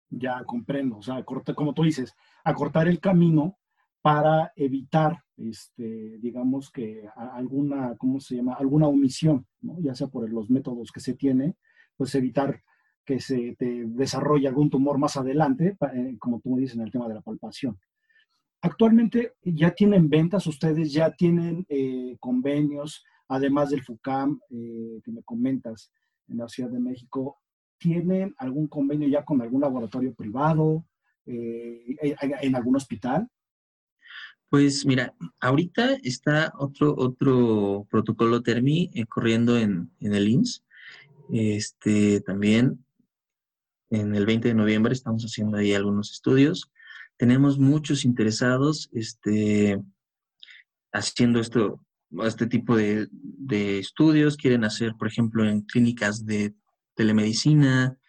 Ya 0.09 0.43
comprendo, 0.43 0.97
o 0.97 1.03
sea, 1.03 1.17
acortar, 1.17 1.53
como 1.53 1.75
tú 1.75 1.83
dices, 1.83 2.15
acortar 2.43 2.87
el 2.87 2.99
camino 2.99 3.58
para 4.01 4.53
evitar, 4.55 5.23
este, 5.37 6.17
digamos 6.19 6.71
que 6.71 7.03
alguna, 7.15 7.95
¿cómo 7.97 8.19
se 8.19 8.35
llama? 8.35 8.53
Alguna 8.53 8.87
omisión, 8.87 9.45
ya 9.61 9.93
sea 9.93 10.07
por 10.07 10.29
los 10.31 10.49
métodos 10.49 10.91
que 10.91 10.99
se 10.99 11.15
tiene, 11.15 11.55
pues 11.97 12.15
evitar 12.15 12.61
que 13.05 13.19
se 13.19 13.55
desarrolle 13.59 14.47
algún 14.47 14.69
tumor 14.69 14.97
más 14.97 15.17
adelante, 15.17 15.77
eh, 15.93 16.15
como 16.19 16.39
tú 16.39 16.55
dices 16.57 16.75
en 16.75 16.83
el 16.83 16.91
tema 16.91 17.07
de 17.07 17.15
la 17.15 17.21
palpación. 17.21 17.77
Actualmente 18.61 19.33
ya 19.41 19.71
tienen 19.71 20.09
ventas, 20.09 20.45
ustedes 20.47 20.93
ya 20.93 21.11
tienen 21.11 21.65
eh, 21.69 22.17
convenios, 22.19 23.03
además 23.27 23.71
del 23.71 23.83
FUCAM 23.83 24.39
eh, 24.49 25.01
que 25.03 25.11
me 25.11 25.23
comentas 25.23 25.91
en 26.27 26.37
la 26.37 26.47
Ciudad 26.47 26.69
de 26.69 26.79
México, 26.79 27.39
¿tienen 27.77 28.35
algún 28.37 28.67
convenio 28.67 29.07
ya 29.07 29.25
con 29.25 29.41
algún 29.41 29.61
laboratorio 29.61 30.13
privado, 30.13 30.85
en 31.25 32.55
algún 32.55 32.75
hospital? 32.75 33.29
Pues 34.49 34.83
mira, 34.83 35.13
ahorita 35.39 35.97
está 36.01 36.51
otro, 36.57 36.95
otro 36.97 37.85
protocolo 37.87 38.41
Termi 38.41 38.89
eh, 38.95 39.05
corriendo 39.05 39.55
en, 39.59 39.91
el 39.99 40.27
IMSS. 40.27 40.63
Este, 41.31 42.21
también 42.21 42.83
en 43.91 44.15
el 44.15 44.25
20 44.25 44.47
de 44.47 44.53
noviembre 44.55 44.93
estamos 44.93 45.23
haciendo 45.23 45.57
ahí 45.57 45.73
algunos 45.73 46.11
estudios. 46.11 46.71
Tenemos 47.17 47.59
muchos 47.59 48.05
interesados 48.05 48.89
este, 48.91 49.79
haciendo 50.91 51.39
esto, 51.39 51.85
este 52.23 52.47
tipo 52.47 52.75
de, 52.75 53.07
de 53.11 53.77
estudios. 53.77 54.35
Quieren 54.35 54.63
hacer, 54.63 54.95
por 54.97 55.07
ejemplo, 55.07 55.47
en 55.47 55.61
clínicas 55.61 56.25
de 56.25 56.55
telemedicina, 56.95 57.99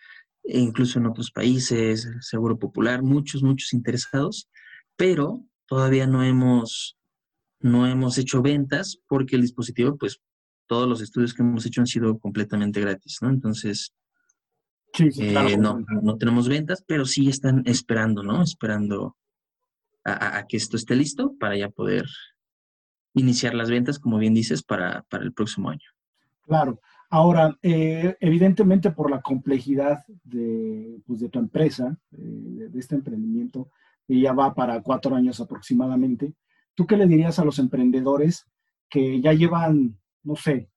e 0.43 0.59
incluso 0.59 0.99
en 0.99 1.07
otros 1.07 1.31
países, 1.31 2.09
Seguro 2.21 2.59
Popular, 2.59 3.03
muchos, 3.03 3.43
muchos 3.43 3.75
interesados, 3.75 4.49
pero 4.97 5.45
todavía 5.71 6.09
no 6.09 6.25
hemos 6.25 6.99
no 7.61 7.87
hemos 7.87 8.19
hecho 8.19 8.43
ventas 8.43 8.99
porque 9.07 9.37
el 9.37 9.43
dispositivo, 9.43 9.97
pues 9.97 10.21
todos 10.67 10.89
los 10.89 11.00
estudios 11.00 11.33
que 11.33 11.43
hemos 11.43 11.65
hecho 11.65 11.81
han 11.81 11.87
sido 11.87 12.19
completamente 12.19 12.81
gratis, 12.81 13.19
¿no? 13.21 13.29
Entonces, 13.29 13.95
Sí, 14.93 15.12
sí, 15.12 15.29
claro, 15.29 15.49
eh, 15.49 15.57
no, 15.57 15.85
no 16.03 16.17
tenemos 16.17 16.49
ventas, 16.49 16.83
pero 16.85 17.05
sí 17.05 17.29
están 17.29 17.62
esperando, 17.67 18.25
¿no? 18.25 18.43
Esperando 18.43 19.17
a, 20.05 20.45
que 20.49 20.57
esto 20.57 20.77
esté 20.77 20.97
listo 20.97 21.37
para 21.39 21.57
ya 21.57 21.69
poder 21.69 22.07
iniciar 23.15 23.55
las 23.55 23.71
ventas, 23.71 24.00
como 24.00 24.19
bien 24.19 24.35
dices, 24.35 24.65
para, 24.65 25.03
para 25.09 25.23
el 25.23 25.33
próximo 25.33 25.71
año. 25.71 25.87
Claro. 26.43 26.81
Ahora, 27.11 27.57
eh, 27.62 28.17
evidentemente 28.19 28.91
por 28.91 29.11
la 29.11 29.21
complejidad 29.21 30.05
de, 30.25 31.00
pues, 31.07 31.21
de 31.21 31.29
tu 31.29 31.39
empresa, 31.39 31.97
eh, 32.12 32.67
de 32.71 32.79
este 32.81 32.97
emprendimiento, 32.97 33.71
que 34.11 34.21
ya 34.21 34.33
va 34.33 34.52
para 34.52 34.83
cuatro 34.83 35.14
años 35.14 35.38
aproximadamente, 35.40 36.35
¿tú 36.75 36.85
qué 36.85 36.97
le 36.97 37.07
dirías 37.07 37.38
a 37.38 37.45
los 37.45 37.61
emprendedores 37.61 38.45
que 38.88 39.21
ya 39.21 39.33
llevan, 39.33 40.00
no 40.25 40.35
sé, 40.35 40.69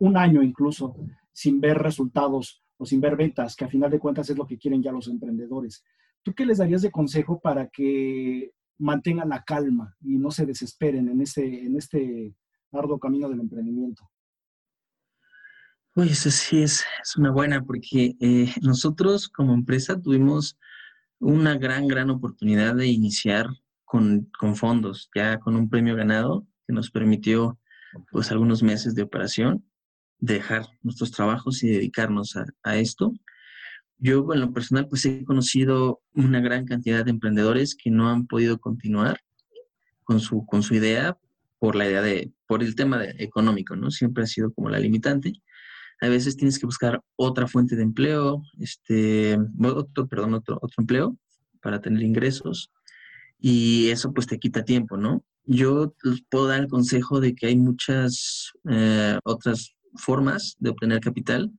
un 0.00 0.16
año 0.16 0.42
incluso 0.42 0.96
sin 1.32 1.60
ver 1.60 1.78
resultados 1.78 2.64
o 2.76 2.84
sin 2.84 3.00
ver 3.00 3.14
ventas, 3.14 3.54
que 3.54 3.66
a 3.66 3.68
final 3.68 3.88
de 3.88 4.00
cuentas 4.00 4.30
es 4.30 4.36
lo 4.36 4.48
que 4.48 4.58
quieren 4.58 4.82
ya 4.82 4.90
los 4.90 5.06
emprendedores? 5.06 5.84
¿Tú 6.24 6.34
qué 6.34 6.44
les 6.44 6.58
darías 6.58 6.82
de 6.82 6.90
consejo 6.90 7.38
para 7.38 7.68
que 7.68 8.50
mantengan 8.78 9.28
la 9.28 9.44
calma 9.44 9.96
y 10.00 10.18
no 10.18 10.32
se 10.32 10.44
desesperen 10.44 11.08
en 11.08 11.20
este, 11.20 11.66
en 11.66 11.76
este 11.76 12.34
arduo 12.72 12.98
camino 12.98 13.28
del 13.28 13.38
emprendimiento? 13.38 14.10
Uy, 15.94 16.08
eso 16.08 16.32
sí 16.32 16.64
es, 16.64 16.84
es 17.00 17.16
una 17.16 17.30
buena, 17.30 17.62
porque 17.62 18.16
eh, 18.18 18.52
nosotros 18.60 19.28
como 19.28 19.54
empresa 19.54 20.02
tuvimos 20.02 20.58
una 21.18 21.56
gran, 21.56 21.88
gran 21.88 22.10
oportunidad 22.10 22.74
de 22.74 22.86
iniciar 22.86 23.48
con, 23.84 24.30
con 24.38 24.56
fondos, 24.56 25.10
ya 25.14 25.38
con 25.38 25.56
un 25.56 25.68
premio 25.68 25.96
ganado 25.96 26.46
que 26.66 26.72
nos 26.72 26.90
permitió 26.90 27.58
pues 28.10 28.30
algunos 28.30 28.62
meses 28.62 28.94
de 28.94 29.02
operación, 29.02 29.64
dejar 30.18 30.66
nuestros 30.82 31.10
trabajos 31.12 31.62
y 31.62 31.68
dedicarnos 31.68 32.36
a, 32.62 32.76
esto. 32.76 33.12
Yo 33.98 34.26
en 34.32 34.40
lo 34.40 34.52
personal 34.52 34.88
pues 34.88 35.04
he 35.06 35.24
conocido 35.24 36.02
una 36.14 36.40
gran 36.40 36.66
cantidad 36.66 37.04
de 37.04 37.10
emprendedores 37.10 37.74
que 37.74 37.90
no 37.90 38.10
han 38.10 38.26
podido 38.26 38.58
continuar 38.58 39.20
con 40.04 40.20
su, 40.20 40.44
con 40.44 40.62
su 40.62 40.74
idea 40.74 41.16
por 41.58 41.74
la 41.76 41.86
idea 41.86 42.02
de, 42.02 42.32
por 42.46 42.62
el 42.62 42.74
tema 42.74 42.98
de- 42.98 43.14
económico, 43.18 43.76
¿no? 43.76 43.90
Siempre 43.90 44.24
ha 44.24 44.26
sido 44.26 44.52
como 44.52 44.68
la 44.68 44.78
limitante. 44.78 45.32
A 46.00 46.08
veces 46.08 46.36
tienes 46.36 46.58
que 46.58 46.66
buscar 46.66 47.00
otra 47.16 47.46
fuente 47.46 47.76
de 47.76 47.82
empleo, 47.82 48.42
este, 48.58 49.38
otro, 49.62 50.06
perdón, 50.06 50.34
otro, 50.34 50.58
otro 50.60 50.82
empleo 50.82 51.16
para 51.60 51.80
tener 51.80 52.02
ingresos 52.02 52.70
y 53.38 53.90
eso 53.90 54.12
pues 54.12 54.26
te 54.26 54.38
quita 54.38 54.64
tiempo, 54.64 54.96
¿no? 54.96 55.24
Yo 55.44 55.94
puedo 56.30 56.48
dar 56.48 56.60
el 56.60 56.68
consejo 56.68 57.20
de 57.20 57.34
que 57.34 57.46
hay 57.46 57.56
muchas 57.56 58.52
eh, 58.68 59.18
otras 59.24 59.74
formas 59.94 60.56
de 60.58 60.70
obtener 60.70 61.00
capital, 61.00 61.52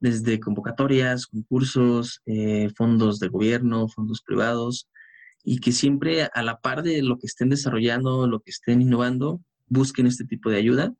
desde 0.00 0.40
convocatorias, 0.40 1.26
concursos, 1.26 2.22
eh, 2.26 2.70
fondos 2.76 3.18
de 3.18 3.28
gobierno, 3.28 3.88
fondos 3.88 4.22
privados, 4.22 4.88
y 5.44 5.58
que 5.60 5.72
siempre 5.72 6.28
a 6.32 6.42
la 6.42 6.60
par 6.60 6.82
de 6.82 7.02
lo 7.02 7.18
que 7.18 7.26
estén 7.26 7.50
desarrollando, 7.50 8.26
lo 8.26 8.40
que 8.40 8.50
estén 8.50 8.82
innovando, 8.82 9.40
busquen 9.68 10.06
este 10.06 10.24
tipo 10.24 10.50
de 10.50 10.56
ayuda 10.56 10.94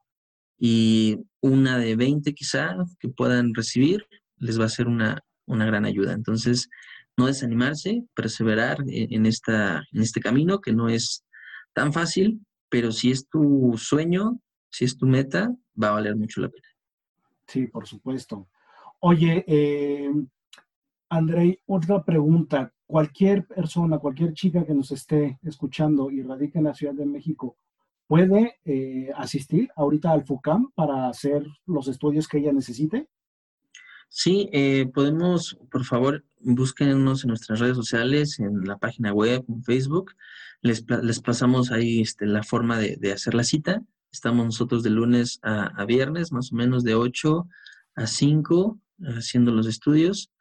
y 0.61 1.17
una 1.40 1.79
de 1.79 1.97
20 1.97 2.35
quizá 2.35 2.76
que 3.00 3.09
puedan 3.09 3.55
recibir 3.55 4.07
les 4.37 4.61
va 4.61 4.67
a 4.67 4.69
ser 4.69 4.87
una, 4.87 5.25
una 5.47 5.64
gran 5.64 5.87
ayuda. 5.87 6.12
Entonces, 6.12 6.69
no 7.17 7.26
desanimarse, 7.26 8.05
perseverar 8.14 8.79
en, 8.87 9.12
en 9.12 9.26
esta, 9.26 9.83
en 9.93 10.02
este 10.02 10.21
camino 10.21 10.61
que 10.61 10.73
no 10.73 10.88
es 10.90 11.25
tan 11.73 11.93
fácil, 11.93 12.40
pero 12.69 12.93
si 12.93 13.11
es 13.11 13.26
tu 13.29 13.75
sueño, 13.76 14.38
si 14.71 14.85
es 14.85 14.97
tu 14.97 15.07
meta, 15.07 15.55
va 15.83 15.88
a 15.88 15.93
valer 15.93 16.14
mucho 16.14 16.43
la 16.43 16.50
pena. 16.50 16.69
Sí, 17.47 17.66
por 17.66 17.87
supuesto. 17.87 18.49
Oye, 19.01 19.44
eh, 19.49 20.12
Andrei, 21.09 21.59
otra 21.66 22.05
pregunta. 22.05 22.73
Cualquier 22.87 23.46
persona, 23.46 23.99
cualquier 23.99 24.35
chica 24.35 24.66
que 24.66 24.75
nos 24.75 24.90
esté 24.92 25.38
escuchando 25.42 26.11
y 26.11 26.23
radique 26.23 26.59
en 26.59 26.64
la 26.64 26.75
Ciudad 26.75 26.94
de 26.94 27.07
México, 27.07 27.57
¿puede 28.11 28.59
eh, 28.64 29.09
asistir 29.14 29.70
ahorita 29.77 30.11
al 30.11 30.25
FUCAM 30.25 30.73
para 30.75 31.09
hacer 31.09 31.46
los 31.64 31.87
estudios 31.87 32.27
que 32.27 32.38
ella 32.38 32.53
necesite? 32.53 33.09
Sí, 34.09 34.51
eh, 34.53 34.90
podemos, 34.92 35.57
por 35.70 35.85
favor, 35.85 36.25
búsquenos 36.40 37.23
en 37.23 37.29
nuestras 37.29 37.61
redes 37.61 37.77
sociales, 37.77 38.40
en 38.40 38.64
la 38.64 38.79
página 38.79 39.12
web, 39.12 39.44
en 39.49 39.62
Facebook. 39.62 40.16
Les, 40.61 40.85
les 41.05 41.20
pasamos 41.20 41.70
ahí 41.70 42.01
este, 42.01 42.27
la 42.27 42.42
forma 42.42 42.79
de, 42.81 43.12
hacer 43.12 43.35
la 43.35 43.44
cita. 43.44 43.81
Estamos 44.11 44.44
nosotros 44.44 44.83
de 44.83 44.90
lunes 44.90 45.38
a, 45.44 45.66
a 45.66 45.85
viernes, 45.85 46.33
más 46.33 46.53
o 46.53 46.57
menos 46.57 46.83
de 46.83 46.96
8 46.96 47.46
a 47.94 48.07
5, 48.09 48.81
haciendo 49.03 49.53
los 49.53 49.68
estudios. 49.68 50.33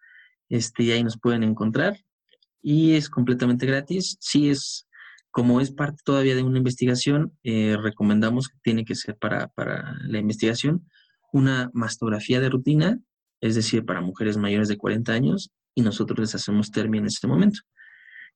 Este, 0.50 0.86
y 0.86 0.92
ahí 0.92 1.04
nos 1.04 1.20
pueden 1.20 1.44
encontrar. 1.44 2.00
Y 2.64 2.94
es 2.94 3.12
completamente 3.12 3.68
gratis. 3.68 4.18
Sí 4.20 4.50
es, 4.50 4.89
como 5.32 5.62
es 5.62 5.72
parte 5.72 6.02
todavía 6.04 6.36
de 6.36 6.44
una 6.44 6.58
investigación, 6.58 7.38
eh, 7.44 7.78
recomendamos 7.82 8.50
que 8.50 8.58
tiene 8.64 8.86
que 8.86 8.96
ser 8.96 9.16
para, 9.18 9.48
para 9.50 9.96
la 10.08 10.20
investigación 10.20 10.88
una 11.32 11.70
mastografía 11.74 12.40
de 12.40 12.50
rutina 12.50 13.00
es 13.42 13.56
decir, 13.56 13.86
para 13.86 14.02
mujeres 14.02 14.38
mayores 14.38 14.68
de 14.68 14.78
40 14.78 15.12
años, 15.14 15.52
y 15.76 15.82
nosotros 15.82 16.20
les 16.20 16.36
hacemos 16.36 16.72
término 16.72 17.04
en 17.04 17.08
este 17.08 17.28
momento. 17.28 17.60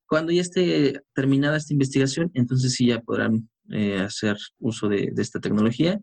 Cuando 0.06 0.32
ya 0.32 0.40
esté 0.40 1.00
terminada 1.14 1.56
esta 1.56 1.72
investigación, 1.72 2.30
entonces 2.34 2.74
sí 2.74 2.86
ya 2.86 3.00
podrán 3.00 3.48
eh, 3.70 3.98
hacer 3.98 4.36
uso 4.58 4.88
de, 4.88 5.10
de, 5.12 5.22
esta 5.22 5.40
tecnología 5.40 6.00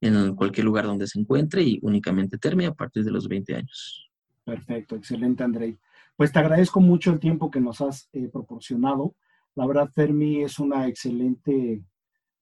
en 0.00 0.34
cualquier 0.36 0.64
lugar 0.64 0.84
donde 0.84 1.06
se 1.06 1.18
encuentre 1.18 1.62
y 1.62 1.78
únicamente 1.82 2.38
termi 2.38 2.66
a 2.66 2.74
partir 2.74 3.04
de 3.04 3.10
los 3.10 3.26
20 3.26 3.56
años. 3.56 4.10
Perfecto, 4.44 4.96
excelente, 4.96 5.42
Andrei. 5.42 5.76
Pues 6.16 6.32
te 6.32 6.38
agradezco 6.38 6.80
mucho 6.80 7.12
el 7.12 7.20
tiempo 7.20 7.50
que 7.50 7.60
nos 7.60 7.80
has 7.80 8.08
eh, 8.12 8.28
proporcionado. 8.28 9.14
La 9.58 9.66
verdad, 9.66 9.90
Termi 9.92 10.44
es 10.44 10.60
una 10.60 10.86
excelente 10.86 11.82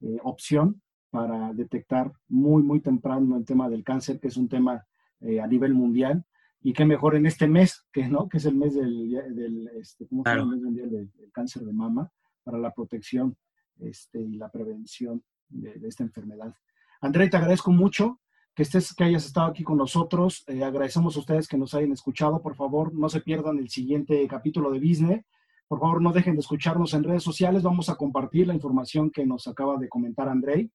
eh, 0.02 0.18
opción 0.22 0.82
para 1.08 1.54
detectar 1.54 2.12
muy, 2.28 2.62
muy 2.62 2.80
temprano 2.80 3.38
el 3.38 3.46
tema 3.46 3.70
del 3.70 3.82
cáncer, 3.82 4.20
que 4.20 4.28
es 4.28 4.36
un 4.36 4.50
tema 4.50 4.86
eh, 5.20 5.40
a 5.40 5.46
nivel 5.46 5.72
mundial. 5.72 6.26
Y 6.60 6.74
qué 6.74 6.84
mejor 6.84 7.16
en 7.16 7.24
este 7.24 7.48
mes, 7.48 7.86
que, 7.90 8.06
¿no? 8.06 8.28
que 8.28 8.36
es 8.36 8.44
el 8.44 8.54
mes 8.54 8.74
del, 8.74 9.10
del 9.34 9.66
este, 9.80 10.06
¿cómo 10.06 10.24
Claro. 10.24 10.42
El 10.42 10.60
mes 10.60 10.74
del, 10.74 11.10
del 11.10 11.32
cáncer 11.32 11.62
de 11.62 11.72
mama, 11.72 12.12
para 12.44 12.58
la 12.58 12.70
protección 12.74 13.34
este, 13.80 14.20
y 14.20 14.36
la 14.36 14.50
prevención 14.50 15.24
de, 15.48 15.72
de 15.72 15.88
esta 15.88 16.02
enfermedad. 16.02 16.54
André, 17.00 17.30
te 17.30 17.38
agradezco 17.38 17.70
mucho 17.70 18.20
que 18.54 18.62
estés, 18.62 18.94
que 18.94 19.04
hayas 19.04 19.24
estado 19.24 19.46
aquí 19.46 19.64
con 19.64 19.78
nosotros. 19.78 20.44
Eh, 20.48 20.62
agradecemos 20.62 21.16
a 21.16 21.20
ustedes 21.20 21.48
que 21.48 21.56
nos 21.56 21.72
hayan 21.72 21.92
escuchado. 21.92 22.42
Por 22.42 22.56
favor, 22.56 22.94
no 22.94 23.08
se 23.08 23.22
pierdan 23.22 23.56
el 23.56 23.70
siguiente 23.70 24.28
capítulo 24.28 24.70
de 24.70 24.80
Business. 24.80 25.24
Por 25.68 25.80
favor, 25.80 26.00
no 26.00 26.12
dejen 26.12 26.34
de 26.34 26.40
escucharnos 26.40 26.94
en 26.94 27.04
redes 27.04 27.22
sociales. 27.22 27.62
Vamos 27.62 27.88
a 27.88 27.96
compartir 27.96 28.46
la 28.46 28.54
información 28.54 29.10
que 29.10 29.26
nos 29.26 29.46
acaba 29.48 29.76
de 29.78 29.88
comentar 29.88 30.28
Andrei. 30.28 30.70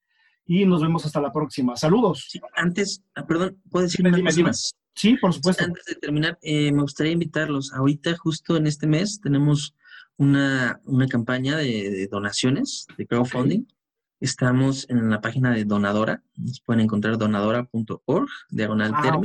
Y 0.45 0.65
nos 0.65 0.82
vemos 0.82 1.06
hasta 1.06 1.21
la 1.21 1.32
próxima. 1.32 1.75
Saludos. 1.77 2.25
Sí, 2.30 2.39
antes, 2.56 3.04
ah, 3.15 3.25
perdón, 3.25 3.62
¿puedo 3.69 3.84
decir 3.84 4.04
Dime, 4.04 4.17
una 4.17 4.25
cosa 4.25 4.36
dime. 4.36 4.49
más? 4.49 4.75
Sí, 4.95 5.15
por 5.17 5.34
supuesto. 5.34 5.63
Antes 5.63 5.86
de 5.86 5.95
terminar, 5.95 6.38
eh, 6.41 6.71
me 6.71 6.82
gustaría 6.82 7.13
invitarlos. 7.13 7.71
Ahorita, 7.73 8.17
justo 8.17 8.58
en 8.58 8.67
este 8.67 8.88
mes, 8.88 9.21
tenemos 9.21 9.75
una, 10.17 10.82
una 10.86 11.08
campaña 11.08 11.56
de, 11.58 11.89
de 11.89 12.08
donaciones, 12.08 12.86
de 12.97 13.08
crowdfunding. 13.08 13.65
Estamos 14.19 14.88
en 14.89 15.10
la 15.10 15.21
página 15.21 15.51
de 15.51 15.63
Donadora. 15.65 16.23
Nos 16.36 16.60
pueden 16.62 16.82
encontrar 16.82 17.17
donadora.org, 17.17 18.30
diagonal 18.49 18.91
Ah. 18.93 19.19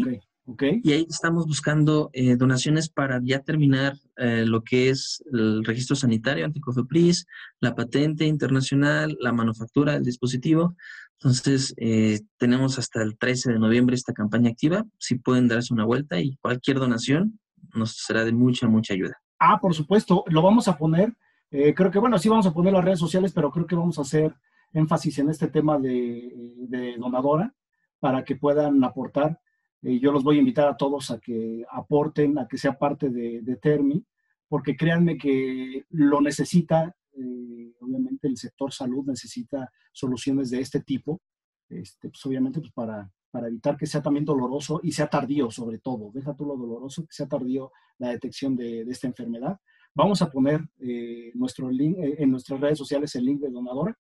Ok. 0.47 0.63
ok. 0.63 0.63
Y 0.83 0.93
ahí 0.93 1.07
estamos 1.09 1.47
buscando 1.47 2.11
eh, 2.13 2.37
donaciones 2.37 2.89
para 2.89 3.21
ya 3.23 3.41
terminar 3.41 3.95
eh, 4.17 4.45
lo 4.47 4.63
que 4.63 4.89
es 4.89 5.23
el 5.33 5.65
registro 5.65 5.97
sanitario 5.97 6.45
ante 6.45 6.61
COFEPRIS, 6.61 7.27
la 7.61 7.75
patente 7.75 8.25
internacional, 8.25 9.17
la 9.21 9.33
manufactura 9.33 9.93
del 9.93 10.05
dispositivo. 10.05 10.77
Entonces, 11.19 11.75
eh, 11.79 12.21
tenemos 12.37 12.79
hasta 12.79 13.03
el 13.03 13.17
13 13.17 13.53
de 13.53 13.59
noviembre 13.59 13.97
esta 13.97 14.13
campaña 14.13 14.51
activa. 14.51 14.85
Si 14.99 15.17
pueden 15.17 15.49
darse 15.49 15.73
una 15.73 15.85
vuelta 15.85 16.21
y 16.21 16.37
cualquier 16.37 16.79
donación 16.79 17.39
nos 17.75 17.97
será 17.97 18.25
de 18.25 18.33
mucha, 18.33 18.69
mucha 18.69 18.95
ayuda. 18.95 19.19
Ah, 19.39 19.59
por 19.61 19.75
supuesto, 19.75 20.25
lo 20.29 20.43
vamos 20.43 20.69
a 20.69 20.77
poner. 20.77 21.15
eh, 21.51 21.75
creo 21.75 21.91
que, 21.91 21.99
bueno, 21.99 22.19
sí 22.19 22.29
vamos 22.29 22.47
a 22.47 22.53
poner 22.53 22.73
las 22.73 22.85
redes 22.85 22.99
sociales, 22.99 23.33
pero 23.33 23.51
creo 23.51 23.67
que 23.67 23.75
vamos 23.77 23.99
a 23.99 24.03
hacer 24.03 24.35
énfasis 24.73 25.19
en 25.19 25.31
este 25.31 25.49
tema 25.49 25.79
de, 25.79 26.33
de 26.69 26.97
donadora 26.99 27.55
para 27.99 28.25
que 28.25 28.37
puedan 28.37 28.83
aportar. 28.85 29.41
Eh, 29.87 30.01
yo 30.01 30.11
los 30.11 30.25
voy 30.25 30.37
a 30.37 30.41
invitar 30.41 30.67
a 30.67 30.77
todos 30.77 31.13
a 31.13 31.21
que 31.21 31.65
aporten, 31.71 32.37
a 32.39 32.49
que 32.49 32.59
sea 32.59 32.77
parte 32.77 33.09
de, 33.09 33.41
de 33.41 33.57
Termi, 33.57 34.05
porque 34.49 34.77
créanme 34.77 35.17
que 35.17 35.85
lo 35.91 36.21
necesita, 36.21 36.93
eh, 37.13 37.73
obviamente 37.81 38.27
el 38.27 38.37
sector 38.37 38.73
salud 38.73 39.07
necesita 39.07 39.71
soluciones 39.93 40.51
de 40.51 40.59
este 40.59 40.81
tipo, 40.81 41.23
este, 41.69 42.09
pues 42.09 42.27
obviamente 42.27 42.59
pues 42.59 42.73
para, 42.73 43.09
para 43.31 43.47
evitar 43.47 43.77
que 43.77 43.87
sea 43.87 44.03
también 44.03 44.25
doloroso 44.25 44.81
y 44.83 44.91
sea 44.91 45.07
tardío 45.07 45.53
sobre 45.53 45.79
todo. 45.79 46.11
Deja 46.13 46.35
tú 46.35 46.45
lo 46.47 46.57
doloroso, 46.57 47.03
que 47.03 47.13
sea 47.13 47.29
tardío 47.29 47.71
la 47.99 48.09
detección 48.09 48.57
de, 48.57 48.85
de 48.85 48.91
esta 48.91 49.07
enfermedad. 49.07 49.57
Vamos 49.95 50.21
a 50.21 50.33
poner 50.33 50.69
eh, 50.81 51.31
nuestro 51.35 51.71
link, 51.71 51.97
en 51.99 52.29
nuestras 52.29 52.59
redes 52.59 52.79
sociales 52.79 53.15
el 53.15 53.25
link 53.25 53.41
de 53.41 53.51
donadora 53.51 53.97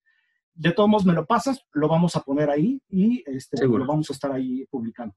de 0.57 0.73
todos 0.73 0.89
modos 0.89 1.07
me 1.07 1.13
lo 1.13 1.27
pasas, 1.27 1.65
lo 1.75 1.87
vamos 1.87 2.17
a 2.17 2.23
poner 2.23 2.49
ahí 2.51 2.81
y 2.89 3.23
este, 3.27 3.67
lo 3.67 3.87
vamos 3.87 4.09
a 4.11 4.15
estar 4.15 4.33
ahí 4.33 4.65
publicando. 4.71 5.15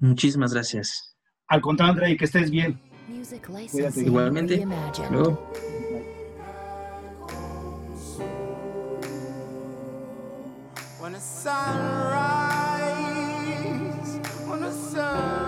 Muchísimas 0.00 0.52
gracias. 0.54 1.14
Al 1.46 1.60
contrario, 1.60 1.92
André, 1.92 2.16
que 2.16 2.24
estés 2.24 2.50
bien. 2.50 2.80
Cuídate. 3.70 4.00
Igualmente. 4.00 4.66
Luego. 5.10 5.52
When 11.00 11.12
the 11.12 11.20
sun 11.20 11.76
rise, 12.12 13.00
when 14.46 14.60
the 14.60 14.72
sun 14.72 15.39